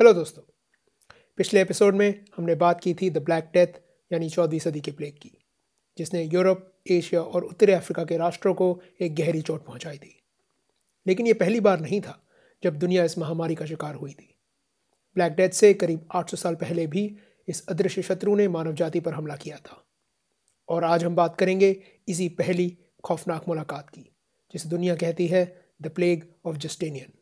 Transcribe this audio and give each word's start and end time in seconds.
Hello 0.00 0.12
दोस्तों, 0.12 0.42
पिछले 1.36 1.62
episode 1.62 1.94
में 1.94 2.24
हमने 2.36 2.54
बात 2.54 2.80
की 2.80 2.94
थी 2.94 3.10
द 3.10 3.18
ब्लैक 3.18 3.44
डेथ, 3.44 3.66
यानी 4.12 4.30
चौदहवीं 4.30 4.58
सदी 4.58 4.80
के 4.80 4.92
प्लेग 4.92 5.14
की, 5.14 5.44
जिसने 5.98 6.22
यूरोप, 6.22 6.72
एशिया 6.90 7.22
और 7.22 7.44
उत्तरी 7.44 7.72
अफ्रीका 7.72 8.04
के 8.04 8.16
राष्ट्रों 8.16 8.54
को 8.54 8.82
एक 9.00 9.14
गहरी 9.14 9.42
चोट 9.42 9.64
पहुंचाई 9.64 9.98
थी। 9.98 10.22
लेकिन 11.06 11.26
ये 11.26 11.32
पहली 11.32 11.60
बार 11.60 11.80
नहीं 11.80 12.00
था 12.00 12.26
जब 12.62 12.78
दुनिया 12.78 13.04
इस 13.04 13.18
महामारी 13.18 13.54
का 13.54 13.66
शिकार 13.66 13.94
हुई 13.94 14.12
थी। 14.12 14.38
ब्लैक 15.14 15.32
डेथ 15.32 15.50
से 15.50 15.74
करीब 15.74 16.08
800 16.12 16.36
साल 16.36 16.54
पहले 16.54 16.86
भी 16.86 17.16
इस 17.48 17.66
अदृश्य 17.66 18.02
शत्रु 18.02 18.34
ने 18.34 18.48
मानव 18.48 18.72
जाति 18.72 19.00
पर 19.00 19.12
हमला 19.12 19.36
किया 19.36 19.56
था। 19.56 19.84
और 20.68 20.84
आज 20.84 21.04
हम 21.04 21.16
बात 21.16 21.38
करेंगे 21.38 21.82
इसी 22.08 22.28
पहली 22.28 22.78
खौफनाक 23.04 23.48
मुलाकात 23.48 23.90
की, 23.90 24.16
जिसे 24.52 24.68
दुनिया 24.68 24.96
कहती 24.96 25.26
है 25.26 25.68
the 25.82 25.88
plague 25.88 26.34
of 26.44 26.56
Justinian. 26.56 27.12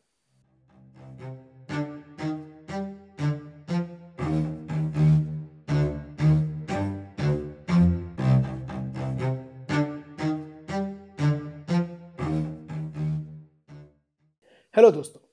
Hello 14.77 14.91
दोस्तों, 14.91 15.27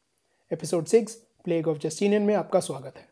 episode 0.53 0.87
six, 0.87 1.15
plague 1.15 1.69
of 1.69 1.79
Justinian 1.79 2.23
में 2.23 2.35
आपका 2.35 2.61
स्वागत 2.61 2.97
है। 2.97 3.09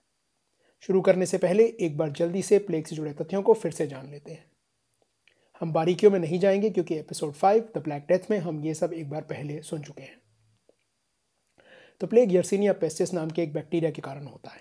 शुरू 0.81 1.01
करने 1.01 1.27
से 1.27 1.39
पहले 1.39 1.65
एक 1.81 1.97
बार 1.97 2.11
जल्दी 2.11 2.43
से 2.43 2.59
प्लेग 2.59 2.87
से 2.87 2.97
जुड़े 2.97 3.13
तथ्यों 3.13 3.43
को 3.43 3.55
फिर 3.55 3.73
से 3.73 3.87
जान 3.87 4.11
लेते 4.11 4.33
हैं। 4.33 4.51
हम 5.61 5.73
बारीकियों 5.73 6.13
में 6.13 6.19
नहीं 6.19 6.39
जाएँगे 6.39 6.71
क्योंकि 6.71 6.95
episode 6.95 7.33
five, 7.33 7.69
the 7.77 7.79
black 7.79 8.03
death 8.03 8.19
में 8.31 8.39
हम 8.39 8.65
ये 8.65 8.75
सब 8.75 8.93
एक 8.93 9.11
बार 9.11 9.23
पहले 9.23 9.63
सुन 9.63 9.83
चुके 9.83 10.03
हैं। 10.03 10.21
तो 12.01 12.07
प्लेग 12.07 12.35
यर्सिनिया 12.35 12.73
पेस्टिस 12.73 13.15
नाम 13.15 13.31
के 13.31 13.43
एक 13.43 13.53
बैक्टीरिया 13.53 13.91
के 13.91 14.03
कारण 14.03 14.27
होता 14.27 14.51
है। 14.51 14.61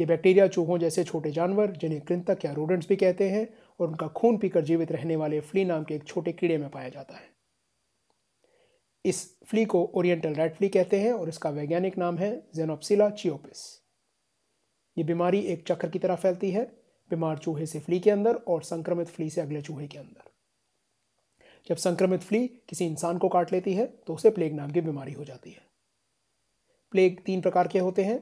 ये 0.00 0.06
बैक्टीरिया 0.06 0.46
चूहों 0.46 0.78
जैसे 0.78 1.04
छोटे 1.04 1.30
जानवर, 1.30 1.70
जिन्हें 1.70 2.00
कृंतक 2.00 2.38
या 2.44 2.52
रोडेंट्स 2.52 2.88
भी 2.88 2.96
कहते 2.96 3.30
हैं, 3.30 3.54
और 3.80 3.88
उनका 3.88 4.08
खून 4.08 4.38
पीकर 4.38 4.60
जीवित 4.60 4.92
रहने 4.92 5.16
वाले 5.16 5.40
फ्ली 5.40 5.64
नाम 5.64 5.84
के 5.84 5.94
एक 5.94 6.04
छोटे 6.04 6.32
कीड़े 6.32 6.58
में 6.58 6.68
पाया 6.68 6.88
जाता 6.88 7.14
है। 7.14 7.33
इस 9.04 9.24
फ्ली 9.46 9.64
को 9.64 9.84
ओरिएंटल 9.94 10.34
रेड 10.34 10.54
फ्ली 10.54 10.68
कहते 10.68 11.00
हैं 11.00 11.12
और 11.12 11.28
इसका 11.28 11.50
वैज्ञानिक 11.50 11.96
नाम 11.98 12.18
है 12.18 12.30
जेनोप्सिला 12.54 13.08
चियोपिस 13.10 13.62
ये 14.96 15.04
बीमारी 15.04 15.40
एक 15.42 15.66
चक्र 15.68 15.88
की 15.88 15.98
तरह 15.98 16.16
फैलती 16.16 16.50
है, 16.50 16.62
बीमार 17.10 17.38
चूहे 17.38 17.66
से 17.66 17.80
फ्ली 17.80 17.98
के 18.00 18.10
अंदर 18.10 18.34
और 18.34 18.62
संक्रमित 18.62 19.08
फ्ली 19.08 19.28
से 19.30 19.40
अगले 19.40 19.62
चूहे 19.62 19.86
के 19.88 19.98
अंदर। 19.98 20.30
जब 21.66 21.76
संक्रमित 21.76 22.20
फ्ली 22.20 22.46
किसी 22.68 22.86
इंसान 22.86 23.18
को 23.18 23.28
काट 23.28 23.52
लेती 23.52 23.74
है 23.74 23.86
तो 24.06 24.14
उसे 24.14 24.30
प्लेग 24.30 24.54
नाम 24.54 24.70
की 24.70 24.80
बीमारी 24.80 25.12
हो 25.12 25.24
जाती 25.24 25.50
है। 25.50 25.62
प्लेग 26.92 27.20
तीन 27.26 27.40
प्रकार 27.40 27.68
के 27.68 27.78
होते 27.78 28.04
हैं। 28.04 28.18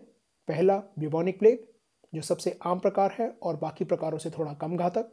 पहला 0.48 0.77
ब्यूबोनिक 0.98 1.38
प्लेग 1.38 1.64
जो 2.12 2.22
सबसे 2.22 2.56
आम 2.62 2.78
प्रकार 2.78 3.16
है 3.19 3.28
और 3.42 3.56
बाकी 3.56 3.84
प्रकारों 3.84 4.19
से 4.19 4.30
थोड़ा 4.30 4.53
कम 4.55 4.77
घातक। 4.77 5.12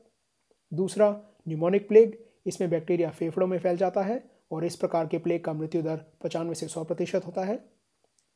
दूसरा 0.71 1.09
न्यूमोनिक 1.47 1.87
प्लेग 1.87 2.17
इसमें 2.45 2.69
बैक्टीरिया 2.69 3.09
फेफड़ों 3.11 3.47
में 3.47 3.57
फैल 3.59 3.77
जाता 3.77 4.01
है 4.01 4.21
और 4.51 4.65
इस 4.65 4.75
प्रकार 4.75 5.07
के 5.07 5.17
प्लेग 5.17 5.43
का 5.43 5.53
मृत्यु 5.53 5.81
दर 5.81 6.03
पचानवे 6.23 6.55
से 6.55 6.67
सौ 6.67 6.83
प्रतिशत 6.83 7.25
होता 7.25 7.45
है। 7.45 7.57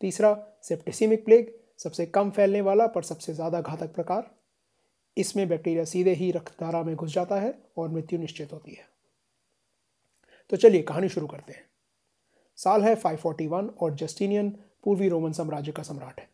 तीसरा 0.01 0.35
सेप्टिसिमिक 0.63 1.25
प्लेग 1.25 1.53
सबसे 1.79 2.05
कम 2.05 2.29
फैलने 2.29 2.61
वाला 2.61 2.87
पर 2.87 3.03
सबसे 3.03 3.33
ज़्यादा 3.33 3.61
घातक 3.61 3.93
प्रकार। 3.93 4.29
इसमें 5.17 5.47
बैक्टीरिया 5.49 5.83
सीधे 5.85 6.13
ही 6.13 6.31
रक्तधारा 6.31 6.83
में 6.83 6.95
घुस 6.95 7.13
जाता 7.13 7.39
है 7.39 7.53
और 7.77 7.89
मृत्यु 7.89 8.19
निश्चित 8.19 8.53
होती 8.53 8.71
है। 8.71 8.87
तो 10.51 10.57
चलिए 10.57 10.81
कहानी 10.81 11.09
शुरू 11.09 11.27
करते 11.27 11.53
हैं। 11.53 11.65
साल 12.57 12.83
है 12.83 12.95
541 12.95 13.69
और 13.81 13.95
जस्टिनियन 13.95 14.49
पूर्वी 14.83 15.09
रोमन 15.09 15.31
साम्राज्य 15.31 15.71
का 15.71 15.83
सम्राट 15.83 16.19
है। 16.19 16.27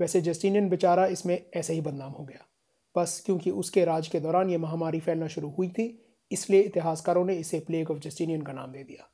वैसे 0.00 0.20
जस्टिनियन 0.20 0.68
बेचारा 0.68 1.06
इसमें 1.06 1.42
ऐसे 1.54 1.72
ही 1.72 1.80
बदनाम 1.80 2.12
हो 2.12 2.24
गया। 2.24 2.46
बस 2.94 3.22
क्योंकि 3.26 3.50
उसके 3.52 3.84
राज 3.84 4.08
के 4.08 4.20
दौरान 4.20 4.50
ये 4.50 4.58
महामारी 4.58 5.00
फैलना 5.00 5.26
शुरू 5.26 5.50
हुई 5.50 5.68
थी 5.68 5.86
इसलिए 6.30 6.60
इतिहासकारों 6.60 7.24
ने 7.24 7.34
इसे 7.34 7.60
प्लेग 7.60 7.90
ऑफ़ 7.90 7.98
जस्टिनियन 7.98 8.42
का 8.42 8.52
नाम 8.52 8.72
दे 8.72 8.84
दिया। 8.84 9.10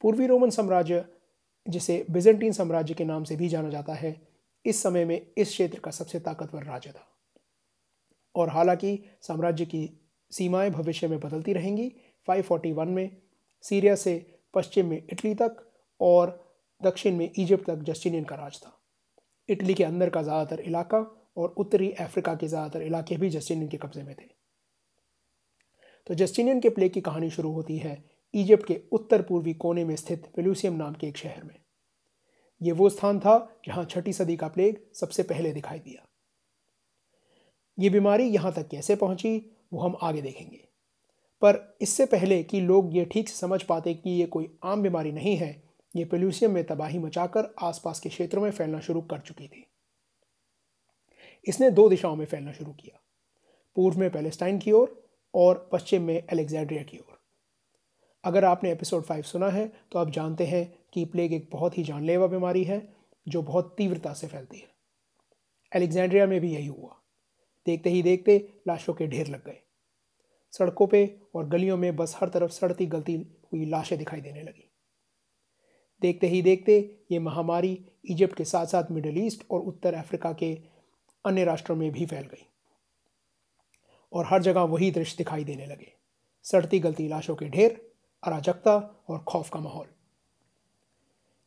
पूर्वी 0.00 0.26
रोमन 0.26 0.50
साम्राज्य, 0.50 1.04
जिसे 1.68 2.06
बिजेंटीन 2.10 2.52
साम्राज्य 2.52 2.94
के 2.94 3.04
नाम 3.04 3.24
से 3.24 3.36
भी 3.36 3.48
जाना 3.48 3.68
जाता 3.68 3.94
है, 3.94 4.20
इस 4.64 4.82
समय 4.82 5.04
में 5.04 5.26
इस 5.38 5.48
क्षेत्र 5.48 5.78
का 5.78 5.90
सबसे 5.90 6.20
ताकतवर 6.20 6.64
राज्य 6.64 6.90
था। 6.90 7.06
और 8.34 8.48
हालाँकि 8.48 9.04
साम्राज्य 9.22 9.64
की 9.64 9.98
सीमाएँ 10.30 10.70
भविष्य 10.70 11.08
में 11.08 11.20
बदलती 11.20 11.52
रहेंगी 11.52 11.92
541 12.28 12.88
में 12.88 13.16
सीरिया 13.62 13.94
से 13.94 14.40
पश्चिम 14.54 14.86
में 14.86 15.02
इटली 15.12 15.34
तक 15.34 15.56
और 16.00 16.50
दक्षिण 16.82 17.16
में 17.16 17.30
इजिप्ट 17.38 17.66
तक 17.66 17.82
जस्टिनियन 17.82 18.24
का 18.24 18.36
राज 18.36 18.58
था। 18.58 18.76
इटली 19.48 19.74
के 19.74 19.84
अंदर 19.84 20.10
का 20.10 20.22
ज़्यादातर 20.22 20.60
इलाका 20.60 20.98
और 21.36 21.48
उत्तरी 21.48 21.90
अफ्रीका 21.92 22.34
के 22.34 22.48
ज़्यादातर 22.48 22.82
इलाके 22.82 23.16
भी 23.16 23.30
जस्टिनियन 23.30 23.68
के 23.68 23.76
कब्जे 23.76 24.02
में 24.02 24.14
थे। 24.14 24.39
तो 26.10 26.14
जस्टिनियन 26.14 26.60
के 26.60 26.68
प्लेग 26.68 26.92
की 26.92 27.00
कहानी 27.00 27.28
शुरू 27.30 27.50
होती 27.52 27.76
है 27.78 27.92
इजिप्ट 28.34 28.66
के 28.66 28.80
उत्तर 28.92 29.22
पूर्वी 29.22 29.52
कोने 29.54 29.84
में 29.84 29.94
स्थित 29.96 30.24
पेलूसियम 30.36 30.74
नाम 30.74 30.94
के 30.94 31.06
एक 31.06 31.16
शहर 31.16 31.42
में। 31.44 31.54
यह 32.62 32.74
वो 32.74 32.88
स्थान 32.88 33.20
था 33.20 33.34
जहाँ 33.66 33.84
छठी 33.84 34.12
सदी 34.12 34.36
का 34.36 34.48
प्लेग 34.48 34.80
सबसे 34.94 35.22
पहले 35.22 35.52
दिखाई 35.52 35.78
दिया। 35.78 36.06
ये 37.78 37.90
बीमारी 37.90 38.24
यहाँ 38.24 38.52
तक 38.52 38.68
कैसे 38.68 38.96
पहुँची, 38.96 39.56
वो 39.72 39.80
हम 39.80 39.96
आगे 40.02 40.22
देखेंगे। 40.22 40.68
पर 41.42 41.78
इससे 41.80 42.06
पहले 42.06 42.42
कि 42.42 42.60
लोग 42.60 42.96
ये 42.96 43.04
ठीक 43.04 43.28
से 43.28 43.36
समझ 43.36 43.62
पाते 43.62 43.94
कि 43.94 44.10
ये 44.10 44.26
कोई 44.26 44.48
आम 44.64 44.82
बीमारी 44.82 45.12
नहीं 45.12 45.36
है, 45.36 45.62
ये 45.96 46.04
पेल्यूसियम 46.04 46.52
में 46.52 46.64
तबाही 46.64 46.98
मचाकर 46.98 47.54
आसपास 47.62 48.00
के 48.00 48.08
क्षेत्रों 48.08 48.42
में 48.42 48.50
फैलना 48.50 48.80
शुरू 48.80 49.00
कर 49.00 49.18
चुकी 49.18 49.48
थी। 49.48 49.66
इसने 51.46 51.70
दो 51.70 51.88
दिशाओं 51.88 52.16
में 52.16 52.26
फैलना 52.26 52.52
शुरू 52.52 52.72
किया। 52.72 53.00
पूर्व 53.76 53.98
में 53.98 54.10
पैलेस्टाइन 54.10 54.58
की 54.58 54.72
ओर 54.72 54.99
और 55.34 55.68
पश्चिम 55.72 56.02
में 56.02 56.26
अलेक्जेंड्रिया 56.26 56.82
की 56.82 56.98
ओर। 56.98 57.18
अगर 58.24 58.44
आपने 58.44 58.72
एपिसोड 58.72 59.04
फाइव 59.04 59.22
सुना 59.22 59.48
है 59.48 59.72
तो 59.92 59.98
आप 59.98 60.10
जानते 60.10 60.46
हैं 60.46 60.78
कि 60.94 61.04
प्लेग 61.04 61.32
एक 61.32 61.48
बहुत 61.52 61.78
ही 61.78 61.82
जानलेवा 61.84 62.26
बीमारी 62.26 62.64
है, 62.64 62.96
जो 63.28 63.42
बहुत 63.42 63.74
तीव्रता 63.78 64.12
से 64.12 64.26
फैलती 64.26 64.58
है। 64.58 64.68
अलेक्जेंड्रिया 65.72 66.26
में 66.26 66.40
भी 66.40 66.52
यही 66.54 66.66
हुआ। 66.66 66.96
देखते 67.66 67.90
ही 67.90 68.02
देखते 68.02 68.62
लाशों 68.68 68.94
के 68.94 69.06
ढेर 69.06 69.26
लग 69.26 69.44
गए। 69.44 69.58
सड़कों 70.52 70.86
पे 70.86 71.20
और 71.34 71.48
गलियों 71.48 71.76
में 71.76 71.96
बस 71.96 72.16
हर 72.20 72.28
तरफ़ 72.28 72.50
सड़ती 72.50 72.86
गलती 72.86 73.14
हुई 73.52 73.64
लाशें 73.64 73.98
दिखाई 73.98 74.20
देने 74.20 74.42
लगी। 74.42 74.66
देखते 76.02 76.26
ही 76.26 76.42
देखते 76.42 76.78
ये 77.10 77.18
महामारी 77.18 77.90
इजिप्ट 78.04 78.36
के 78.36 78.44
साथ 78.44 78.66
साथ 78.66 78.90
मिडल 78.90 79.18
ईस्ट 79.18 79.44
और 79.50 79.60
उत्तर 79.60 79.94
अफ्रीका 79.94 80.32
के 80.32 80.54
अन्य 81.24 81.44
राष्ट्रों 81.44 81.76
में 81.76 81.90
भी 81.92 82.06
फैल 82.06 82.26
गई। 82.26 82.46
और 84.12 84.26
हर 84.26 84.42
जगह 84.42 84.60
वही 84.62 84.90
दृश्य 84.90 85.14
दिखाई 85.18 85.44
देने 85.44 85.66
लगे। 85.66 85.92
सड़ती 86.44 86.78
गलती 86.80 87.08
लाशों 87.08 87.34
के 87.36 87.48
ढेर, 87.48 87.80
अराजकता 88.22 88.76
और 89.08 89.18
खौफ 89.18 89.50
का 89.50 89.60
माहौल। 89.60 89.86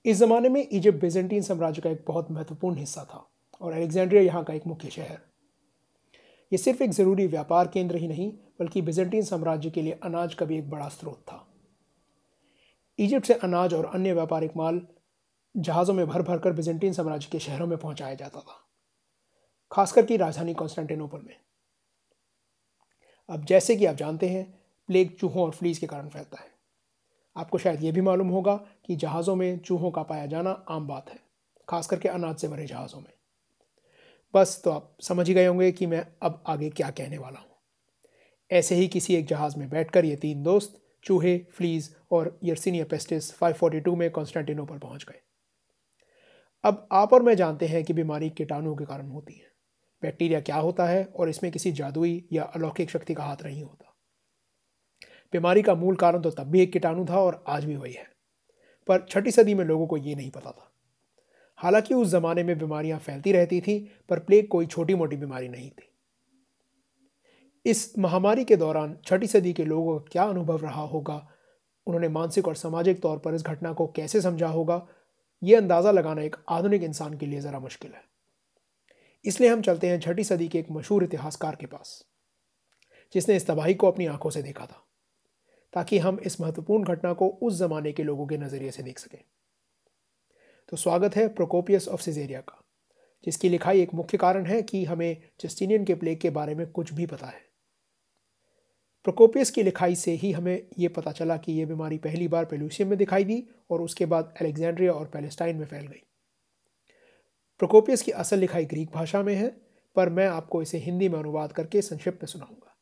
इस 0.06 0.18
जमाने 0.18 0.50
में 0.50 0.68
इजिप्ट 0.68 1.00
बेजेंटीन 1.02 1.42
साम्राज्य 1.42 1.82
का 1.82 1.90
एक 1.90 2.04
बहुत 2.08 2.32
महत्वपूर्ण 2.32 2.78
हिस्सा 2.78 3.04
था 3.04 3.28
और 3.62 3.74
अलेक्जेंड्रिया 3.74 4.24
यहाँ 4.24 4.44
का 4.44 4.54
एक 4.54 4.68
मुख्य 4.68 4.90
शहर। 4.90 5.20
ये 6.52 6.58
सिर्फ़ 6.58 6.84
एक 6.84 6.92
ज़रूरी 6.92 7.28
व्यापार 7.28 7.68
केंद्र 7.68 7.96
ही 7.96 8.08
नहीं, 8.08 8.32
बल्कि 8.60 8.82
बिजेंटीन 8.82 9.24
साम्राज्य 9.24 9.70
के 9.70 9.82
लिए 9.82 10.00
अनाज 10.04 10.34
का 10.34 10.46
भी 10.46 10.58
एक 10.58 10.70
बड़ा 10.70 10.88
स्रोत 10.90 11.22
था। 11.22 11.46
इजिप्ट 13.00 13.26
से 13.26 13.34
अनाज 13.36 13.74
और 13.74 13.86
अन्य 13.86 14.14
व्यापारिक 14.14 14.58
माल 14.58 14.82
जहाज़ों 15.56 15.94
में 15.94 16.06
भर 16.08 16.22
भर 16.22 16.40
कर 16.40 16.54
बिजेंटीन 16.54 16.94
साम्राज्य 16.94 17.30
के 17.32 17.40
शहरों 17.40 17.68
में 17.68 17.78
पहुँचाया 17.78 18.16
जाता 18.16 18.40
था, 18.40 18.60
खासकर 19.72 20.06
की 20.06 20.18
राजधानी 20.18 20.54
कॉन्स्टेंटिनोपल 20.54 21.20
में। 21.20 21.36
अब 23.30 23.46
जैसे 23.46 23.76
कि 23.76 23.86
आप 23.86 23.96
जानते 23.96 24.30
हैं 24.30 24.60
प्लेग 24.88 25.16
चूहों 25.20 25.44
और 25.44 25.52
फ्लीज 25.52 25.78
के 25.78 25.88
कारण 25.88 26.10
फैलता 26.10 26.42
है। 26.42 26.52
आपको 27.38 27.58
शायद 27.58 27.84
ये 27.84 27.92
भी 27.92 28.02
मालूम 28.02 28.28
होगा 28.28 28.56
कि 28.86 28.96
जहाज़ों 28.96 29.36
में 29.36 29.60
चूहों 29.60 29.92
का 29.92 30.04
पाया 30.04 30.26
जाना 30.26 30.52
आम 30.70 30.88
बात 30.88 31.10
है, 31.10 31.20
खास 31.70 31.88
करके 31.88 32.10
अनाज 32.10 32.38
से 32.38 32.48
भरे 32.48 32.66
जहाज़ों 32.66 33.00
में। 33.00 33.12
बस 34.34 34.62
तो 34.64 34.72
आप 34.72 34.98
समझ 35.02 35.28
ही 35.28 35.34
गए 35.34 35.46
होंगे 35.46 35.72
कि 35.72 35.86
मैं 35.86 36.06
अब 36.22 36.44
आगे 36.48 36.70
क्या 36.70 36.90
कहने 36.90 37.18
वाला 37.18 37.40
हूँ। 37.40 37.50
ऐसे 38.52 38.76
ही 38.76 38.88
किसी 38.88 39.16
एक 39.16 39.28
जहाज़ 39.28 39.58
में 39.58 39.70
बैठकर 39.70 40.06
ये 40.06 40.16
तीन 40.16 40.44
दोस्त, 40.44 40.82
चूहे 41.04 41.38
फ्लीज 41.38 41.96
और 42.12 42.40
यर्सिनिया 42.44 42.86
पेस्टिस 42.86 43.32
542 43.32 43.96
में 43.96 44.12
कॉन्स्टेंटिनोपल 44.12 44.78
पहुँच 44.78 45.04
गए। 45.04 45.22
अब 46.64 46.88
आप 46.92 47.14
और 47.14 47.22
मैं 47.22 47.36
जानते 47.36 47.68
हैं 47.68 47.84
कि 47.84 47.94
बीमारी 47.94 48.30
कीटाणुओं 48.30 48.76
के 48.76 48.86
कारण 48.86 49.10
होती 49.10 49.34
है। 49.34 49.53
बैक्टीरिया 50.04 50.40
क्या 50.42 50.56
होता 50.58 50.86
है 50.86 51.04
और 51.16 51.30
इसमें 51.30 51.52
किसी 51.52 51.72
जादुई 51.72 52.24
या 52.34 52.44
अलौकिक 52.46 52.90
शक्ति 52.90 53.14
का 53.14 53.24
हाथ 53.24 53.44
नहीं 53.44 53.64
होता। 53.64 53.90
बीमारी 55.34 55.62
का 55.62 55.76
मूल 55.76 55.96
कारण 55.96 56.22
तो 56.22 56.32
तब 56.32 56.48
भी 56.48 56.62
एक 56.62 56.72
कीटाणु 56.74 57.06
था 57.06 57.20
और 57.20 57.44
आज 57.48 57.66
भी 57.66 57.76
वही 57.76 57.94
है, 57.94 58.08
पर 58.88 59.06
छठी 59.10 59.32
सदी 59.32 59.54
में 59.54 59.64
लोगों 59.66 59.88
को 59.88 59.98
ये 59.98 60.16
नहीं 60.16 60.30
पता 60.32 60.52
था। 60.52 60.70
हालाँकि 61.60 61.94
उस 61.94 62.08
जमाने 62.10 62.44
में 62.44 62.58
बीमारियाँ 62.60 63.00
फैलती 63.00 63.32
रहती 63.32 63.62
थी, 63.62 63.80
पर 64.10 64.20
प्लेग 64.20 64.48
कोई 64.48 64.66
छोटी 64.66 64.96
मोटी 64.96 65.18
बीमारी 65.18 65.50
नहीं 65.50 65.70
थी। 65.70 65.90
इस 67.66 67.94
महामारी 68.00 68.44
के 68.46 68.56
दौरान 68.56 68.98
छठी 69.06 69.28
सदी 69.28 69.54
के 69.54 69.66
लोगों 69.66 70.00
का 70.00 70.06
क्या 70.12 70.24
अनुभव 70.24 70.62
रहा 70.62 70.82
होगा, 70.82 71.16
उन्होंने 71.88 72.10
मानसिक 72.10 72.48
और 72.48 72.56
सामाजिक 72.56 73.02
तौर 73.02 73.18
पर 73.18 73.36
इस 73.36 73.44
घटना 73.44 73.74
को 73.74 73.88
कैसे 73.88 74.22
समझा 74.22 74.48
होगा, 74.48 74.86
ये 75.42 75.56
अंदाज़ा 75.56 75.92
लगाना 75.92 76.22
एक 76.22 76.36
आधुनिक 76.50 76.84
इंसान 76.84 77.18
के 77.18 77.26
लिए 77.26 77.40
ज़रा 77.40 77.60
मुश्किल 77.60 77.92
है। 77.92 78.02
इसलिए 79.26 79.50
हम 79.50 79.62
चलते 79.62 79.88
हैं 79.88 80.00
छठी 80.00 80.24
सदी 80.24 80.48
के 80.48 80.60
एक 80.60 80.72
मशहूर 80.72 81.04
इतिहासकार 81.04 81.56
के 81.56 81.66
पास, 81.66 82.06
जिसने 83.14 83.36
इस 83.36 83.48
तबाही 83.48 83.74
को 83.74 83.88
अपनी 83.88 84.06
आँखों 84.06 84.30
से 84.30 84.42
देखा 84.44 84.66
था, 84.66 84.86
ताकि 85.74 85.98
हम 85.98 86.20
इस 86.20 86.42
महत्वपूर्ण 86.42 86.84
घटना 86.84 87.14
को 87.14 87.28
उस 87.28 87.54
ज़माने 87.54 87.92
के 87.92 88.04
लोगों 88.04 88.28
के 88.28 88.38
नज़रिए 88.38 88.72
से 88.72 88.84
देख 88.84 89.00
सकें। 89.00 89.24
तो 90.70 90.78
स्वागत 90.78 91.16
है 91.16 91.28
प्रोकोपियस 91.28 91.88
ऑफ़ 91.88 92.02
सिजेरिया 92.02 92.42
का, 92.42 92.64
जिसकी 93.24 93.50
लिखाई 93.50 93.82
एक 93.82 93.94
मुख्य 93.94 94.18
कारण 94.18 94.46
है 94.46 94.62
कि 94.62 94.86
हमें 94.86 95.22
जस्टिनियन 95.40 95.86
के 95.86 95.96
प्लेग 95.96 96.20
के 96.22 96.30
बारे 96.30 96.56
में 96.56 96.72
कुछ 96.72 96.94
भी 96.94 97.06
पता 97.06 97.28
है। 97.28 97.42
प्रोकोपियस 99.04 99.52
की 99.52 99.64
लिखाई 99.64 99.96
से 99.96 100.12
ही 100.12 100.32
हमें 100.32 100.68
यह 100.80 100.90
पता 100.90 101.12
चला 101.12 101.38
कि 101.38 101.54
यह 101.54 101.66
बीमारी 101.66 101.98
पहली 101.98 102.28
बार 102.28 102.46
पेलूसियम 102.46 102.90
में 102.90 102.98
दिखाई 102.98 103.24
दी 103.24 103.44
और 103.70 103.82
उसके 103.82 104.06
बाद 104.06 104.34
अलेक्जेंड्रिया 104.42 104.92
और 104.92 105.06
पैलेस्टाइन 105.06 105.58
में 105.58 105.66
फैल 105.66 105.88
गई। 105.88 106.04
प्रोकोपियस 107.60 108.02
की 108.02 108.12
असल 108.12 108.40
लिखाई 108.40 108.66
ग्रीक 108.66 108.92
भाषा 108.92 109.24
में 109.24 109.36
है, 109.36 109.62
पर 109.96 110.10
मैं 110.10 110.28
आपको 110.28 110.62
इसे 110.62 110.78
हिंदी 110.78 111.10
में 111.10 111.20
अनुवाद 111.20 111.52
करके 111.52 111.82
संक्षिप्त 111.82 112.18
में 112.24 112.28
सुनाऊँगा। 112.28 112.76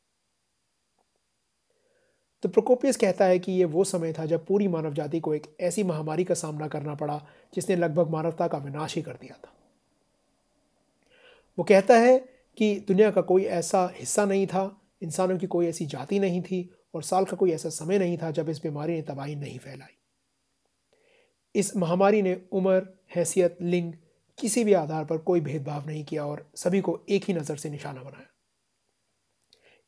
तो 2.43 2.49
प्रोकोपियस 2.49 2.97
कहता 2.97 3.25
है 3.25 3.39
कि 3.39 3.51
यह 3.51 3.65
वो 3.65 3.83
समय 3.83 4.13
था 4.13 4.25
जब 4.25 4.45
पूरी 4.45 4.67
मानव 4.67 4.93
जाति 4.93 5.19
को 5.19 5.33
एक 5.33 5.57
ऐसी 5.59 5.83
महामारी 5.83 6.23
का 6.23 6.33
सामना 6.33 6.67
करना 6.67 6.95
पड़ा, 6.95 7.27
जिसने 7.55 7.75
लगभग 7.75 8.09
मानवता 8.09 8.47
का 8.47 8.57
विनाश 8.57 8.95
ही 8.95 9.01
कर 9.01 9.13
दिया 9.13 9.37
था। 9.37 9.53
वो 11.57 11.63
कहता 11.63 11.97
है 11.97 12.19
कि 12.57 12.85
दुनिया 12.87 13.11
का 13.11 13.21
कोई 13.21 13.43
ऐसा 13.43 13.93
हिस्सा 13.95 14.25
नहीं 14.25 14.47
था, 14.47 14.81
इंसानों 15.01 15.37
की 15.37 15.47
कोई 15.47 15.67
ऐसी 15.67 15.85
जाति 15.85 16.19
नहीं 16.19 16.41
थी 16.41 16.69
और 16.93 17.03
साल 17.03 17.25
का 17.25 17.37
कोई 17.37 17.51
ऐसा 17.51 17.69
समय 17.69 17.99
नहीं 17.99 18.17
था 18.17 18.31
जब 18.31 18.49
इस 18.49 18.61
बीमारी 18.61 18.93
ने 18.93 19.01
तबाही 19.01 19.35
नहीं 19.35 19.59
फैलाई। 19.59 19.97
इस 21.55 21.75
महामारी 21.77 22.21
ने 22.21 22.41
उम्र, 22.51 22.87
हैसियत, 23.15 23.57
लिंग 23.61 23.93
किसी 24.39 24.63
भी 24.63 24.73
आधार 24.73 25.05
पर 25.05 25.17
कोई 25.17 25.41
भेदभाव 25.41 25.87
नहीं 25.87 26.03
किया 26.03 26.25
और 26.25 26.51
सभी 26.55 26.81
को 26.81 26.99
एक 27.09 27.23
ही 27.23 27.33
नज़र 27.33 27.55
से 27.55 27.69
निशाना 27.69 28.03
बनाया। 28.03 28.27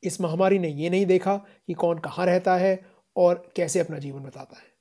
इस 0.04 0.22
महामारी 0.22 0.60
ने 0.60 0.68
यह 0.68 0.90
नहीं 0.90 1.06
देखा 1.06 1.36
कि 1.38 1.74
कौन 1.74 2.00
कहाँ 2.00 2.26
रहता 2.26 2.56
है 2.56 2.80
और 3.16 3.52
कैसे 3.56 3.80
अपना 3.80 3.98
जीवन 3.98 4.24
बताता 4.24 4.58
है। 4.58 4.72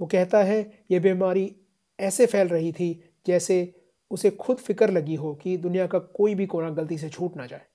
वो 0.00 0.06
कहता 0.06 0.42
है, 0.42 0.84
यह 0.90 1.00
बीमारी 1.00 1.54
ऐसे 1.98 2.26
फैल 2.26 2.48
रही 2.48 2.72
थी 2.72 3.14
जैसे 3.26 3.74
उसे 4.10 4.30
खुद 4.30 4.56
फ़िक्र 4.56 4.90
लगी 4.90 5.14
हो 5.14 5.34
कि 5.34 5.56
दुनिया 5.56 5.86
का 5.86 5.98
कोई 5.98 6.34
भी 6.34 6.46
कोना 6.46 6.70
गलती 6.70 6.98
से 6.98 7.08
छूट 7.08 7.36
ना 7.36 7.46
जाए। 7.46 7.66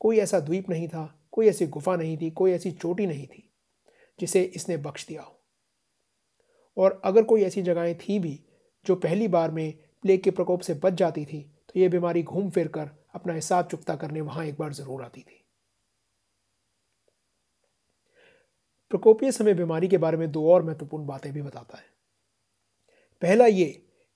कोई 0.00 0.18
ऐसा 0.18 0.40
द्वीप 0.40 0.70
नहीं 0.70 0.88
था, 0.88 1.28
कोई 1.32 1.48
ऐसी 1.48 1.66
गुफा 1.66 1.96
नहीं 1.96 2.16
थी, 2.18 2.30
कोई 2.30 2.52
ऐसी 2.52 2.70
चोटी 2.70 3.06
नहीं 3.06 3.26
थी 3.26 3.52
जिसे 4.18 4.42
इसने 4.42 4.76
बख्श 4.76 5.06
दिया 5.06 5.22
हो। 5.22 5.39
और 6.80 7.00
अगर 7.04 7.22
कोई 7.22 7.42
ऐसी 7.42 7.62
जगहें 7.62 7.94
थी 7.98 8.18
भी 8.18 8.38
जो 8.86 8.94
पहली 8.96 9.28
बार 9.28 9.50
में 9.50 9.72
प्लेग 10.04 10.22
के 10.22 10.30
प्रकोप 10.30 10.60
से 10.60 10.74
बच 10.74 10.92
जाती 10.92 11.24
थी 11.24 11.40
तो 11.68 11.80
ये 11.80 11.88
बीमारी 11.88 12.22
घूम 12.22 12.48
फिर 12.50 12.68
कर 12.68 12.90
अपना 13.14 13.34
हिसाब 13.34 13.66
चुकता 13.66 13.96
करने 13.96 14.20
वहाँ 14.20 14.44
एक 14.44 14.56
बार 14.58 14.72
ज़रूर 14.72 15.02
आती 15.02 15.20
थी। 15.20 15.36
प्रकोपियस 18.90 19.40
हमें 19.40 19.56
बीमारी 19.56 19.88
के 19.88 19.98
बारे 19.98 20.16
में 20.16 20.30
दो 20.32 20.50
और 20.52 20.62
महत्वपूर्ण 20.62 21.06
बातें 21.06 21.32
भी 21.32 21.42
बताता 21.42 21.78
है। 21.78 21.84
पहला 23.22 23.46
ये 23.46 23.66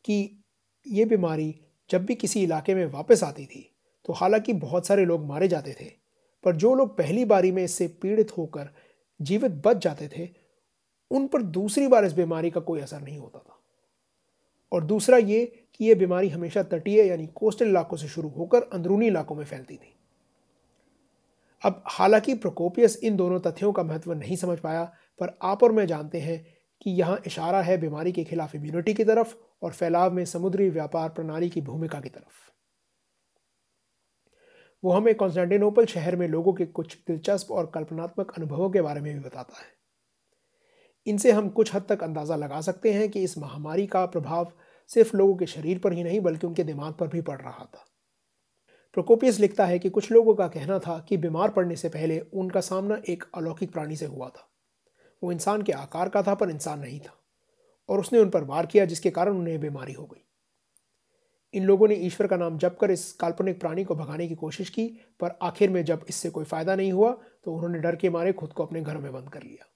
कि 0.04 0.44
ये 0.86 1.04
बीमारी 1.04 1.54
जब 1.90 2.04
भी 2.06 2.14
किसी 2.14 2.42
इलाके 2.42 2.74
में 2.74 2.84
वापस 2.86 3.22
आती 3.24 3.46
थी 3.46 3.70
तो 4.04 4.12
हालाँकि 4.12 4.52
बहुत 4.54 4.86
सारे 4.86 5.04
लोग 5.04 5.26
मारे 5.26 5.48
जाते 5.48 5.72
थे, 5.72 5.90
पर 6.44 6.56
जो 6.56 6.74
लोग 6.74 6.96
पहली 6.98 7.24
बारी 7.24 7.52
में 7.52 7.62
इससे 7.64 7.88
पीड़ित 8.02 8.36
होकर 8.38 8.68
जीवित 9.20 9.52
बच 9.64 9.76
जाते 9.76 10.08
थे 10.08 10.26
उन 11.10 11.26
पर 11.26 11.42
दूसरी 11.42 11.88
बार 11.88 12.04
इस 12.04 12.12
बीमारी 12.12 12.50
का 12.50 12.60
कोई 12.60 12.80
असर 12.80 13.00
नहीं 13.00 13.18
होता 13.18 13.38
था। 13.38 13.60
और 14.72 14.84
दूसरा 14.84 15.16
ये 15.16 15.66
कि 15.74 15.84
यह 15.84 15.94
बीमारी 15.94 16.28
हमेशा 16.28 16.62
तटीय 16.62 17.06
यानी 17.06 17.26
कोस्टल 17.26 17.68
इलाकों 17.68 17.96
से 17.96 18.08
शुरू 18.08 18.28
होकर 18.28 18.62
अंदरूनी 18.62 19.06
इलाकों 19.06 19.36
में 19.36 19.44
फैलती 19.44 19.76
थी। 19.76 19.96
अब 21.64 21.82
हालाँकि 21.86 22.34
प्रोकोपियस 22.34 22.96
इन 22.96 23.16
दोनों 23.16 23.40
तथ्यों 23.40 23.72
का 23.72 23.82
महत्व 23.82 24.12
नहीं 24.12 24.36
समझ 24.36 24.58
पाया, 24.58 24.84
पर 25.20 25.38
आप 25.42 25.62
और 25.62 25.72
मैं 25.72 25.86
जानते 25.86 26.20
हैं 26.20 26.54
कि 26.82 26.90
यहाँ 26.90 27.22
इशारा 27.26 27.62
है 27.62 27.78
बीमारी 27.78 28.12
के 28.12 28.24
खिलाफ 28.24 28.54
इम्यूनिटी 28.54 28.94
की 28.94 29.04
तरफ़ 29.04 29.34
और 29.62 29.72
फैलाव 29.72 30.12
में 30.12 30.24
समुद्री 30.24 30.70
व्यापार 30.70 31.08
प्रणाली 31.08 31.50
की 31.50 31.60
भूमिका 31.60 32.00
की 32.00 32.08
तरफ़। 32.08 32.50
वो 34.84 34.92
हमें 34.92 35.14
कॉन्स्टेंटिनोपल 35.14 35.86
शहर 35.86 36.16
में 36.16 36.28
लोगों 36.28 36.52
के 36.52 36.66
कुछ 36.66 36.98
दिलचस्प 37.06 37.50
और 37.50 37.72
कल्पनात्मक 37.74 38.32
अनुभवों 38.36 38.70
के 38.70 38.80
बारे 38.80 39.00
में 39.00 39.14
भी 39.14 39.20
बताता 39.20 39.60
है। 39.60 39.73
इनसे 41.06 41.32
हम 41.32 41.48
कुछ 41.48 41.74
हद 41.74 41.86
तक 41.88 42.02
अंदाज़ा 42.02 42.36
लगा 42.36 42.60
सकते 42.60 42.92
हैं 42.92 43.08
कि 43.08 43.22
इस 43.22 43.36
महामारी 43.38 43.86
का 43.86 44.04
प्रभाव 44.06 44.52
सिर्फ़ 44.90 45.16
लोगों 45.16 45.34
के 45.36 45.46
शरीर 45.46 45.78
पर 45.78 45.92
ही 45.92 46.04
नहीं, 46.04 46.20
बल्कि 46.20 46.46
उनके 46.46 46.64
दिमाग 46.64 46.92
पर 46.92 47.08
भी 47.08 47.20
पड़ 47.20 47.40
रहा 47.40 47.64
था। 47.64 47.84
प्रोकोपियस 48.96 49.38
लिखता 49.40 49.66
है 49.66 49.78
कि 49.78 49.90
कुछ 49.90 50.10
लोगों 50.12 50.34
का 50.34 50.46
कहना 50.48 50.78
था 50.78 50.98
कि 51.08 51.16
बीमार 51.16 51.50
पड़ने 51.50 51.76
से 51.76 51.88
पहले 51.88 52.18
उनका 52.20 52.60
सामना 52.60 53.00
एक 53.08 53.24
अलौकिक 53.34 53.72
प्राणी 53.72 53.96
से 53.96 54.06
हुआ 54.06 54.28
था। 54.28 54.48
वो 55.22 55.32
इंसान 55.32 55.62
के 55.62 55.72
आकार 55.72 56.08
का 56.08 56.22
था, 56.22 56.34
पर 56.34 56.50
इंसान 56.50 56.80
नहीं 56.80 57.00
था, 57.00 57.16
और 57.88 58.00
उसने 58.00 58.18
उन 58.18 58.30
पर 58.30 58.44
वार 58.44 58.66
किया, 58.66 58.84
जिसके 58.84 59.10
कारण 59.10 59.38
उन्हें 59.38 59.60
बीमारी 59.60 59.92
हो 59.92 60.04
गई। 60.04 60.20
इन 61.54 61.64
लोगों 61.64 61.88
ने 61.88 61.94
ईश्वर 61.96 62.26
का 62.26 62.36
नाम 62.36 62.58
जप 62.58 62.76
कर 62.80 62.90
इस 62.90 63.12
काल्पनिक 63.12 63.60
प्राणी 63.60 63.84
को 63.84 63.94
भगाने 63.94 64.28
की 64.28 64.34
कोशिश 64.34 64.70
की, 64.70 64.86
पर 65.20 65.38
आखिर 65.42 65.70
में 65.70 65.84
जब 65.84 66.04
इससे 66.08 66.30
कोई 66.30 66.44
फ़ायदा 66.44 66.76
नहीं 66.76 66.92
हुआ 66.92 67.12
तो 67.44 67.54
उन्होंने 67.54 67.78
डर 67.78 67.96
के 67.96 68.10
मारे 68.10 68.32
खुद 68.32 68.52
को 68.52 68.64
अपने 68.64 68.82
घर 68.82 68.96
में 68.96 69.12
बंद 69.12 69.28
कर 69.28 69.42
लिया। 69.42 69.66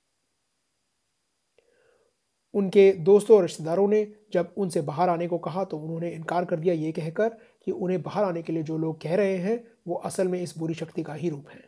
उनके 2.59 2.91
दोस्तों 3.05 3.37
और 3.37 3.43
रिश्तेदारों 3.43 3.87
ने 3.89 4.07
जब 4.33 4.55
उनसे 4.59 4.81
बाहर 4.83 5.09
आने 5.09 5.27
को 5.29 5.39
कहा 5.41 5.65
तो 5.65 5.79
उन्होंने 5.79 6.11
इनकार 6.11 6.45
कर 6.45 6.59
दिया। 6.59 6.75
ये 6.77 6.93
कहकर 6.93 7.29
कि 7.67 7.71
उन्हें 7.73 8.01
बाहर 8.03 8.25
आने 8.25 8.43
के 8.43 8.53
लिए 8.53 8.63
जो 8.63 8.79
लोग 8.79 9.01
कह 9.03 9.15
रहे 9.17 9.37
हैं, 9.39 9.65
वो 9.87 9.95
असल 9.97 10.29
में 10.29 10.41
इस 10.41 10.57
बुरी 10.59 10.75
शक्ति 10.77 11.03
का 11.03 11.15
ही 11.15 11.29
रूप 11.31 11.49
है। 11.49 11.63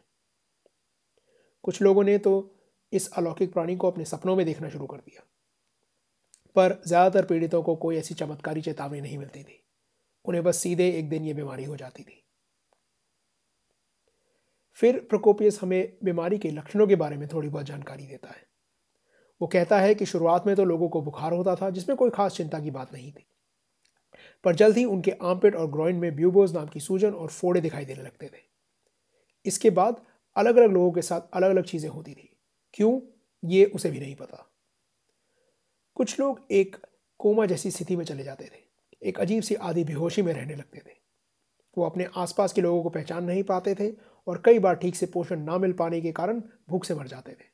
कुछ 1.65 1.83
लोगों 1.83 2.05
ने 2.05 2.17
तो 2.21 2.33
इस 2.93 3.11
अलौकिक 3.13 3.53
प्राणी 3.53 3.77
को 3.77 3.91
अपने 3.91 4.05
सपनों 4.07 4.37
में 4.37 4.45
देखना 4.47 4.69
शुरू 4.69 4.87
कर 4.87 4.99
दिया, 4.99 5.23
पर 6.57 6.81
ज़्यादातर 6.87 7.25
पीड़ितों 7.25 7.63
को 7.63 7.75
कोई 7.77 7.97
ऐसी 7.97 8.15
चमत्कारी 8.15 8.61
चेतावनी 8.63 9.01
नहीं 9.01 9.19
मिलती 9.19 9.43
थी। 9.43 9.63
उन्हें 10.25 10.43
बस 10.45 10.57
सीधे 10.59 10.89
एक 10.91 11.09
दिन 11.09 11.25
ये 11.25 11.35
बीमारी 11.35 11.65
हो 11.65 11.77
जाती 11.77 12.03
थी। 12.03 12.23
फिर 14.77 14.99
प्रकोपियस 15.11 15.59
हमें 15.63 15.93
बीमारी 16.05 16.39
के 16.39 16.51
लक्षणों 16.51 16.87
के 16.87 16.97
बारे 16.97 17.17
में 17.17 17.27
थोड़ी 17.29 17.49
बहुत 17.49 17.67
जानकारी 17.67 18.07
देता 18.07 18.29
है। 18.29 18.49
वो 19.41 19.47
कहता 19.47 19.81
है 19.81 19.95
कि 19.95 20.07
शुरुआत 20.07 20.47
में 20.47 20.57
तो 20.57 20.65
लोगों 20.65 20.89
को 20.89 21.03
बुखार 21.03 21.33
होता 21.33 21.55
था, 21.55 21.71
जिसमें 21.71 21.97
कोई 21.97 22.11
खास 22.11 22.37
चिंता 22.37 22.61
की 22.61 22.71
बात 22.71 22.93
नहीं 22.93 23.13
थी। 23.13 23.27
पर 24.45 24.55
जल्द 24.55 24.77
ही 24.77 24.85
उनके 24.85 25.11
आमपेट 25.11 25.55
और 25.55 25.71
ग्रॉइन 25.71 25.97
में 25.97 26.17
ब्यूबोज 26.17 26.55
नाम 26.55 26.67
की 26.67 26.81
सूजन 26.81 27.11
और 27.11 27.29
फोड़े 27.29 27.61
दिखाई 27.61 27.85
देने 27.85 28.03
लगते 28.03 28.27
थे। 28.27 28.43
इसके 29.47 29.71
बाद 29.71 30.03
अलग 30.37 30.57
अलग 30.57 30.73
लोगों 30.73 30.93
के 30.93 31.03
साथ 31.03 31.21
अलग 31.33 31.51
अलग 31.51 31.65
चीज़ें 31.65 31.91
होती 31.91 32.15
थी। 32.15 32.37
क्यों? 32.75 33.01
ये 33.45 33.65
उसे 33.65 33.91
भी 33.91 34.01
नहीं 34.01 34.15
पता। 34.15 34.47
कुछ 35.95 36.21
लोग 36.21 36.47
एक 36.51 36.77
कोमा 37.19 37.47
जैसी 37.47 37.71
स्थिति 37.71 37.97
में 37.97 38.05
चले 38.05 38.23
जाते 38.23 38.45
थे। 38.45 38.63
एक 39.09 39.21
अजीब 39.21 39.43
सी 39.43 39.55
आधी 39.55 39.85
बेहोशी 39.85 40.23
में 40.23 40.33
रहने 40.33 40.57
लगते 40.57 40.79
थे। 40.79 40.95
वो 41.79 41.85
अपने 41.85 42.07
आसपास 42.17 42.53
के 42.53 42.61
लोगों 42.61 42.83
को 42.83 42.91
पहचान 42.91 43.25
नहीं 43.25 43.43
पाते 43.43 43.75
थे 43.75 43.91
और 44.27 44.43
कई 44.45 44.59
बार 44.59 44.75
ठीक 44.75 44.97
से 44.97 45.07
पोषण 45.07 45.41
ना 45.41 45.59
मिल 45.59 45.73
पाने 45.73 46.01
के 46.01 46.13
कारण 46.13 46.43
भूख 46.69 46.85
से 46.85 46.95
मर 46.95 47.07
जाते 47.07 47.33
थे। 47.33 47.50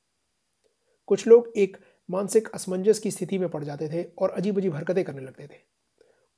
कुछ 1.09 1.27
लोग 1.27 1.53
एक 1.57 1.77
मानसिक 2.09 2.49
असमंजस 2.49 2.99
की 2.99 3.11
स्थिति 3.11 3.39
में 3.39 3.49
पड़ 3.49 3.65
जाते 3.65 3.89
थे 3.89 4.03
और 4.19 4.31
अजीब 4.31 4.59
अजीब 4.59 4.75
हरकतें 4.75 5.05
करने 5.05 5.23
लगते 5.23 5.47
थे 5.47 5.59